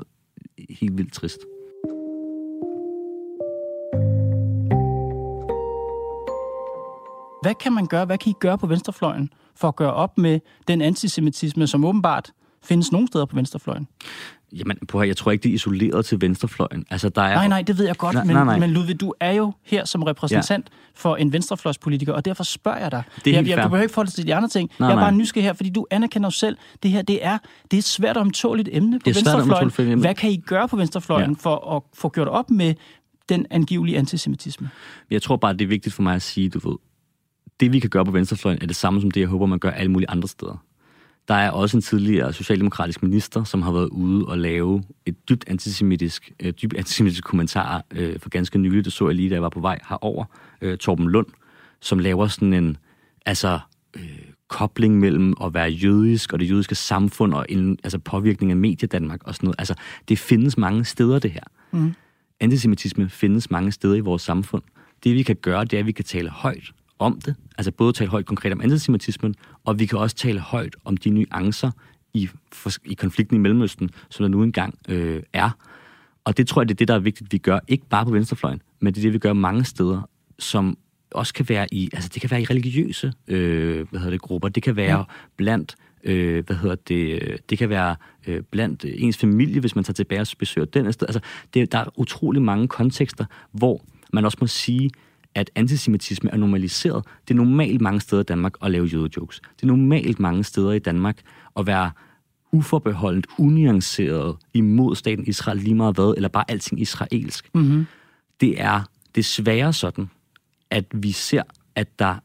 helt 0.69 0.97
vildt 0.97 1.13
trist. 1.13 1.39
Hvad 7.41 7.55
kan 7.55 7.73
man 7.73 7.87
gøre, 7.87 8.05
hvad 8.05 8.17
kan 8.17 8.29
I 8.29 8.35
gøre 8.39 8.57
på 8.57 8.67
venstrefløjen 8.67 9.29
for 9.55 9.67
at 9.67 9.75
gøre 9.75 9.93
op 9.93 10.17
med 10.17 10.39
den 10.67 10.81
antisemitisme, 10.81 11.67
som 11.67 11.85
åbenbart 11.85 12.31
findes 12.63 12.91
nogle 12.91 13.07
steder 13.07 13.25
på 13.25 13.35
venstrefløjen? 13.35 13.87
Jamen, 14.51 14.77
på 14.87 15.03
jeg 15.03 15.17
tror 15.17 15.31
ikke, 15.31 15.43
det 15.43 15.49
er 15.49 15.53
isoleret 15.53 16.05
til 16.05 16.21
venstrefløjen. 16.21 16.85
Altså, 16.89 17.09
der 17.09 17.21
er... 17.21 17.35
Nej, 17.35 17.47
nej, 17.47 17.61
det 17.61 17.77
ved 17.77 17.85
jeg 17.85 17.97
godt, 17.97 18.13
nej, 18.13 18.23
men, 18.23 18.35
nej, 18.35 18.43
nej. 18.43 18.59
men 18.59 18.69
Ludvig, 18.69 19.01
du 19.01 19.13
er 19.19 19.31
jo 19.31 19.53
her 19.63 19.85
som 19.85 20.03
repræsentant 20.03 20.65
ja. 20.69 20.75
for 20.95 21.15
en 21.15 21.33
venstrefløjspolitiker, 21.33 22.13
og 22.13 22.25
derfor 22.25 22.43
spørger 22.43 22.79
jeg 22.79 22.91
dig. 22.91 23.03
Det 23.25 23.35
er 23.35 23.41
jeg, 23.41 23.47
jeg, 23.47 23.57
du 23.57 23.69
behøver 23.69 23.81
ikke 23.81 23.93
forholde 23.93 24.11
til 24.11 24.27
de 24.27 24.35
andre 24.35 24.49
ting. 24.49 24.71
Nej, 24.79 24.89
jeg 24.89 24.95
er 24.95 24.99
bare 24.99 25.11
nysgerrig 25.11 25.45
her, 25.45 25.53
fordi 25.53 25.69
du 25.69 25.85
anerkender 25.91 26.27
jo 26.27 26.31
selv, 26.31 26.57
det 26.83 26.91
her 26.91 27.01
det 27.01 27.25
er, 27.25 27.37
det 27.63 27.77
er 27.77 27.77
et 27.77 27.83
svært 27.83 28.17
omtåligt 28.17 28.69
emne 28.71 28.99
på 28.99 29.03
det 29.05 29.11
er 29.11 29.15
venstrefløjen. 29.15 29.71
Svært 29.71 29.97
Hvad 29.97 30.15
kan 30.15 30.31
I 30.31 30.37
gøre 30.37 30.67
på 30.67 30.75
venstrefløjen 30.75 31.31
ja. 31.31 31.35
for 31.39 31.75
at 31.75 31.83
få 31.93 32.09
gjort 32.09 32.27
op 32.27 32.49
med 32.49 32.73
den 33.29 33.45
angivelige 33.49 33.97
antisemitisme? 33.97 34.69
Jeg 35.11 35.21
tror 35.21 35.35
bare, 35.35 35.53
det 35.53 35.61
er 35.61 35.67
vigtigt 35.67 35.95
for 35.95 36.03
mig 36.03 36.15
at 36.15 36.21
sige, 36.21 36.49
du 36.49 36.69
ved, 36.69 36.77
det 37.59 37.73
vi 37.73 37.79
kan 37.79 37.89
gøre 37.89 38.05
på 38.05 38.11
venstrefløjen 38.11 38.59
er 38.61 38.65
det 38.67 38.75
samme 38.75 39.01
som 39.01 39.11
det, 39.11 39.21
jeg 39.21 39.29
håber, 39.29 39.45
man 39.45 39.59
gør 39.59 39.71
alle 39.71 39.91
mulige 39.91 40.09
andre 40.09 40.27
steder. 40.27 40.63
Der 41.27 41.33
er 41.33 41.51
også 41.51 41.77
en 41.77 41.81
tidligere 41.81 42.33
socialdemokratisk 42.33 43.03
minister, 43.03 43.43
som 43.43 43.61
har 43.61 43.71
været 43.71 43.89
ude 43.89 44.25
og 44.25 44.37
lave 44.37 44.83
et 45.05 45.29
dybt 45.29 45.43
antisemitisk, 45.47 46.31
øh, 46.39 46.53
dybt 46.61 46.77
antisemitisk 46.77 47.23
kommentar 47.23 47.83
øh, 47.91 48.19
for 48.19 48.29
ganske 48.29 48.59
nylig. 48.59 48.85
Det 48.85 48.93
så 48.93 49.07
jeg 49.07 49.15
lige, 49.15 49.29
da 49.29 49.33
jeg 49.33 49.41
var 49.41 49.49
på 49.49 49.59
vej 49.59 49.79
herover. 49.89 50.25
Øh, 50.61 50.77
Torben 50.77 51.09
Lund, 51.09 51.27
som 51.81 51.99
laver 51.99 52.27
sådan 52.27 52.53
en 52.53 52.77
altså, 53.25 53.59
øh, 53.95 54.19
kobling 54.47 54.99
mellem 54.99 55.33
at 55.43 55.53
være 55.53 55.69
jødisk 55.69 56.33
og 56.33 56.39
det 56.39 56.49
jødiske 56.49 56.75
samfund 56.75 57.33
og 57.33 57.45
en, 57.49 57.79
altså 57.83 57.99
påvirkning 57.99 58.51
af 58.51 58.57
medie 58.57 58.87
Danmark 58.87 59.23
og 59.23 59.35
sådan 59.35 59.47
noget. 59.47 59.55
Altså, 59.59 59.73
det 60.09 60.19
findes 60.19 60.57
mange 60.57 60.85
steder, 60.85 61.19
det 61.19 61.31
her. 61.31 61.43
Mm. 61.71 61.93
Antisemitisme 62.39 63.09
findes 63.09 63.51
mange 63.51 63.71
steder 63.71 63.95
i 63.95 63.99
vores 63.99 64.21
samfund. 64.21 64.63
Det 65.03 65.15
vi 65.15 65.23
kan 65.23 65.35
gøre, 65.35 65.65
det 65.65 65.73
er, 65.73 65.79
at 65.79 65.85
vi 65.85 65.91
kan 65.91 66.05
tale 66.05 66.29
højt 66.29 66.71
om 66.99 67.21
det. 67.21 67.35
Altså 67.57 67.71
både 67.71 67.93
tale 67.93 68.09
højt 68.09 68.25
konkret 68.25 68.53
om 68.53 68.61
antisemitismen, 68.61 69.35
og 69.65 69.79
vi 69.79 69.85
kan 69.85 69.99
også 69.99 70.15
tale 70.15 70.39
højt 70.39 70.75
om 70.85 70.97
de 70.97 71.09
nuancer 71.09 71.71
i, 72.13 72.29
i 72.85 72.93
konflikten 72.93 73.37
i 73.37 73.39
Mellemøsten, 73.39 73.89
som 74.09 74.23
der 74.23 74.27
nu 74.27 74.43
engang 74.43 74.79
øh, 74.89 75.23
er. 75.33 75.49
Og 76.23 76.37
det 76.37 76.47
tror 76.47 76.61
jeg, 76.61 76.69
det 76.69 76.75
er 76.75 76.77
det, 76.77 76.87
der 76.87 76.95
er 76.95 76.99
vigtigt, 76.99 77.33
vi 77.33 77.37
gør. 77.37 77.59
Ikke 77.67 77.85
bare 77.85 78.05
på 78.05 78.11
venstrefløjen, 78.11 78.61
men 78.79 78.93
det 78.93 78.99
er 78.99 79.03
det, 79.03 79.13
vi 79.13 79.19
gør 79.19 79.33
mange 79.33 79.65
steder, 79.65 80.09
som 80.39 80.77
også 81.11 81.33
kan 81.33 81.49
være 81.49 81.73
i, 81.73 81.89
altså 81.93 82.09
det 82.13 82.21
kan 82.21 82.31
være 82.31 82.41
i 82.41 82.45
religiøse 82.45 83.13
øh, 83.27 83.89
hvad 83.89 83.99
hedder 83.99 84.11
det, 84.11 84.21
grupper. 84.21 84.49
Det 84.49 84.63
kan 84.63 84.75
være 84.75 84.97
ja. 84.97 85.03
blandt 85.37 85.75
øh, 86.03 86.45
hvad 86.45 86.55
hedder 86.55 86.75
det, 86.75 87.37
det 87.49 87.57
kan 87.57 87.69
være 87.69 87.95
øh, 88.27 88.41
blandt 88.51 88.85
ens 88.87 89.17
familie, 89.17 89.59
hvis 89.59 89.75
man 89.75 89.83
tager 89.83 89.93
tilbage 89.93 90.21
og 90.21 90.27
besøger 90.39 90.65
den 90.65 90.93
sted. 90.93 91.07
Altså, 91.07 91.19
det, 91.53 91.71
der 91.71 91.77
er 91.77 91.99
utrolig 91.99 92.41
mange 92.41 92.67
kontekster, 92.67 93.25
hvor 93.51 93.81
man 94.13 94.25
også 94.25 94.37
må 94.41 94.47
sige, 94.47 94.91
at 95.37 95.51
antisemitisme 95.55 96.29
er 96.31 96.37
normaliseret. 96.37 97.05
Det 97.27 97.33
er 97.33 97.37
normalt 97.37 97.81
mange 97.81 97.99
steder 97.99 98.21
i 98.21 98.25
Danmark 98.25 98.53
at 98.61 98.71
lave 98.71 98.85
jødejokes. 98.85 99.41
Det 99.55 99.63
er 99.63 99.67
normalt 99.67 100.19
mange 100.19 100.43
steder 100.43 100.71
i 100.71 100.79
Danmark 100.79 101.21
at 101.57 101.67
være 101.67 101.91
uforbeholdent, 102.51 103.27
unuanceret 103.37 104.35
imod 104.53 104.95
staten 104.95 105.27
Israel 105.27 105.57
lige 105.57 105.75
meget 105.75 105.95
hvad, 105.95 106.13
eller 106.15 106.29
bare 106.29 106.51
alting 106.51 106.81
israelsk. 106.81 107.49
Mm-hmm. 107.53 107.85
Det 108.41 108.61
er 108.61 108.81
desværre 109.15 109.73
sådan, 109.73 110.09
at 110.69 110.85
vi 110.93 111.11
ser, 111.11 111.43
at 111.75 111.99
der 111.99 112.15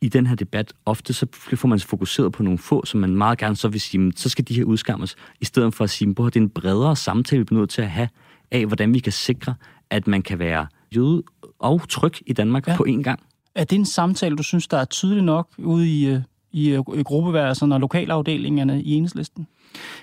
i 0.00 0.08
den 0.08 0.26
her 0.26 0.34
debat, 0.34 0.72
ofte 0.86 1.12
så 1.12 1.26
får 1.54 1.68
man 1.68 1.80
fokuseret 1.80 2.32
på 2.32 2.42
nogle 2.42 2.58
få, 2.58 2.84
som 2.84 3.00
man 3.00 3.16
meget 3.16 3.38
gerne 3.38 3.56
så 3.56 3.68
vil 3.68 3.80
sige, 3.80 4.12
så 4.16 4.28
skal 4.28 4.48
de 4.48 4.54
her 4.54 4.64
udskammes, 4.64 5.16
i 5.40 5.44
stedet 5.44 5.74
for 5.74 5.84
at 5.84 5.90
sige, 5.90 6.10
at 6.10 6.16
det 6.16 6.36
er 6.36 6.40
en 6.40 6.50
bredere 6.50 6.96
samtale, 6.96 7.40
vi 7.40 7.54
er 7.54 7.58
nødt 7.58 7.70
til 7.70 7.82
at 7.82 7.90
have, 7.90 8.08
af 8.50 8.66
hvordan 8.66 8.94
vi 8.94 8.98
kan 8.98 9.12
sikre, 9.12 9.54
at 9.90 10.06
man 10.06 10.22
kan 10.22 10.38
være 10.38 10.66
jøde 10.96 11.22
og 11.58 11.88
tryg 11.88 12.12
i 12.26 12.32
Danmark 12.32 12.68
ja. 12.68 12.76
på 12.76 12.86
én 12.88 13.02
gang. 13.02 13.20
Er 13.54 13.64
det 13.64 13.76
en 13.76 13.86
samtale, 13.86 14.36
du 14.36 14.42
synes, 14.42 14.68
der 14.68 14.76
er 14.76 14.84
tydelig 14.84 15.24
nok 15.24 15.48
ude 15.58 15.88
i, 15.88 16.06
øh, 16.06 16.20
i, 16.52 16.68
øh, 16.68 16.82
i 16.94 17.02
gruppeværelserne 17.02 17.74
og 17.74 17.80
lokalafdelingerne 17.80 18.82
i 18.82 18.92
enhedslisten? 18.94 19.46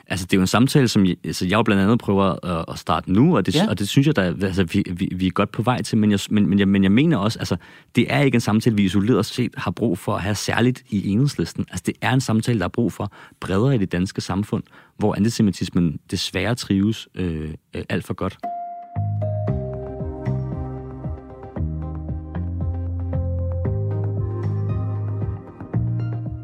Altså, 0.07 0.25
det 0.25 0.33
er 0.33 0.37
jo 0.37 0.41
en 0.41 0.47
samtale, 0.47 0.87
som 0.87 1.05
jeg, 1.05 1.15
altså, 1.25 1.45
jeg 1.45 1.53
jo 1.53 1.63
blandt 1.63 1.83
andet 1.83 1.99
prøver 1.99 2.45
at, 2.45 2.65
at 2.67 2.79
starte 2.79 3.11
nu, 3.11 3.37
og 3.37 3.45
det, 3.45 3.55
ja. 3.55 3.69
og 3.69 3.79
det 3.79 3.87
synes 3.87 4.07
jeg, 4.07 4.15
der, 4.15 4.23
altså, 4.23 4.63
vi, 4.63 4.83
vi, 4.91 5.09
vi 5.15 5.27
er 5.27 5.31
godt 5.31 5.51
på 5.51 5.61
vej 5.61 5.81
til, 5.81 5.97
men 5.97 6.11
jeg, 6.11 6.19
men, 6.29 6.49
men, 6.49 6.59
jeg, 6.59 6.67
men 6.67 6.83
jeg 6.83 6.91
mener 6.91 7.17
også, 7.17 7.39
altså, 7.39 7.57
det 7.95 8.13
er 8.13 8.19
ikke 8.19 8.35
en 8.35 8.41
samtale, 8.41 8.75
vi 8.75 8.83
isoleret 8.83 9.25
set 9.25 9.51
har 9.57 9.71
brug 9.71 9.97
for 9.97 10.15
at 10.15 10.21
have 10.21 10.35
særligt 10.35 10.83
i 10.89 11.09
enhedslisten. 11.09 11.65
Altså, 11.69 11.83
det 11.85 11.93
er 12.01 12.13
en 12.13 12.21
samtale, 12.21 12.59
der 12.59 12.65
er 12.65 12.69
brug 12.69 12.93
for 12.93 13.11
bredere 13.39 13.75
i 13.75 13.77
det 13.77 13.91
danske 13.91 14.21
samfund, 14.21 14.63
hvor 14.97 15.15
antisemitismen 15.15 15.99
desværre 16.11 16.55
trives 16.55 17.07
øh, 17.15 17.49
øh, 17.75 17.83
alt 17.89 18.05
for 18.05 18.13
godt. 18.13 18.37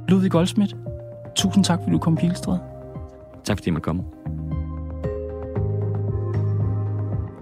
Ludvig 0.08 0.32
Goldsmith, 0.32 0.74
tusind 1.36 1.64
tak, 1.64 1.80
fordi 1.80 1.92
du 1.92 1.98
kom 1.98 2.16
Pilestræde. 2.16 2.60
Tak 3.44 3.58
fordi 3.58 3.70
jeg 3.70 3.74
måtte 3.74 3.86
komme. 3.86 4.04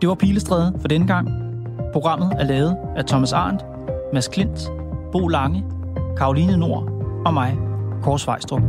Det 0.02 0.10
var 0.10 0.16
Pilestræde 0.16 0.74
for 0.82 0.88
denne 0.88 1.08
gang. 1.08 1.30
Programmet 1.94 2.32
er 2.40 2.44
lavet 2.44 2.78
af 2.96 3.06
Thomas 3.06 3.34
Arndt, 3.34 3.66
Mads 4.14 4.28
Klint, 4.28 4.72
Bo 5.12 5.28
Lange, 5.28 5.66
Karoline 6.18 6.58
Nord 6.58 6.92
og 7.26 7.34
mig, 7.34 7.58
Kors 8.02 8.28
Vejstrup. 8.28 8.62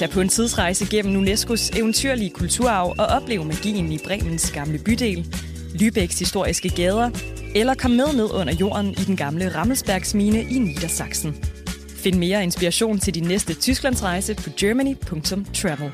Tag 0.00 0.10
på 0.10 0.20
en 0.20 0.28
tidsrejse 0.28 0.86
gennem 0.90 1.22
UNESCO's 1.22 1.78
eventyrlige 1.78 2.30
kulturarv 2.30 2.94
og 2.98 3.06
oplev 3.06 3.44
magien 3.44 3.92
i 3.92 3.98
Bremens 4.04 4.52
gamle 4.52 4.78
bydel, 4.78 5.36
Lübecks 5.74 6.18
historiske 6.18 6.68
gader, 6.68 7.10
eller 7.54 7.74
kom 7.74 7.90
med 7.90 8.12
ned 8.16 8.30
under 8.34 8.54
jorden 8.54 8.90
i 8.90 9.04
den 9.06 9.16
gamle 9.16 9.54
Rammelsbergsmine 9.54 10.42
i 10.42 10.58
Niedersachsen. 10.58 11.44
Find 11.88 12.18
mere 12.18 12.42
inspiration 12.42 12.98
til 12.98 13.14
din 13.14 13.24
næste 13.24 13.54
Tysklandsrejse 13.54 14.34
på 14.34 14.50
germany.travel. 14.60 15.90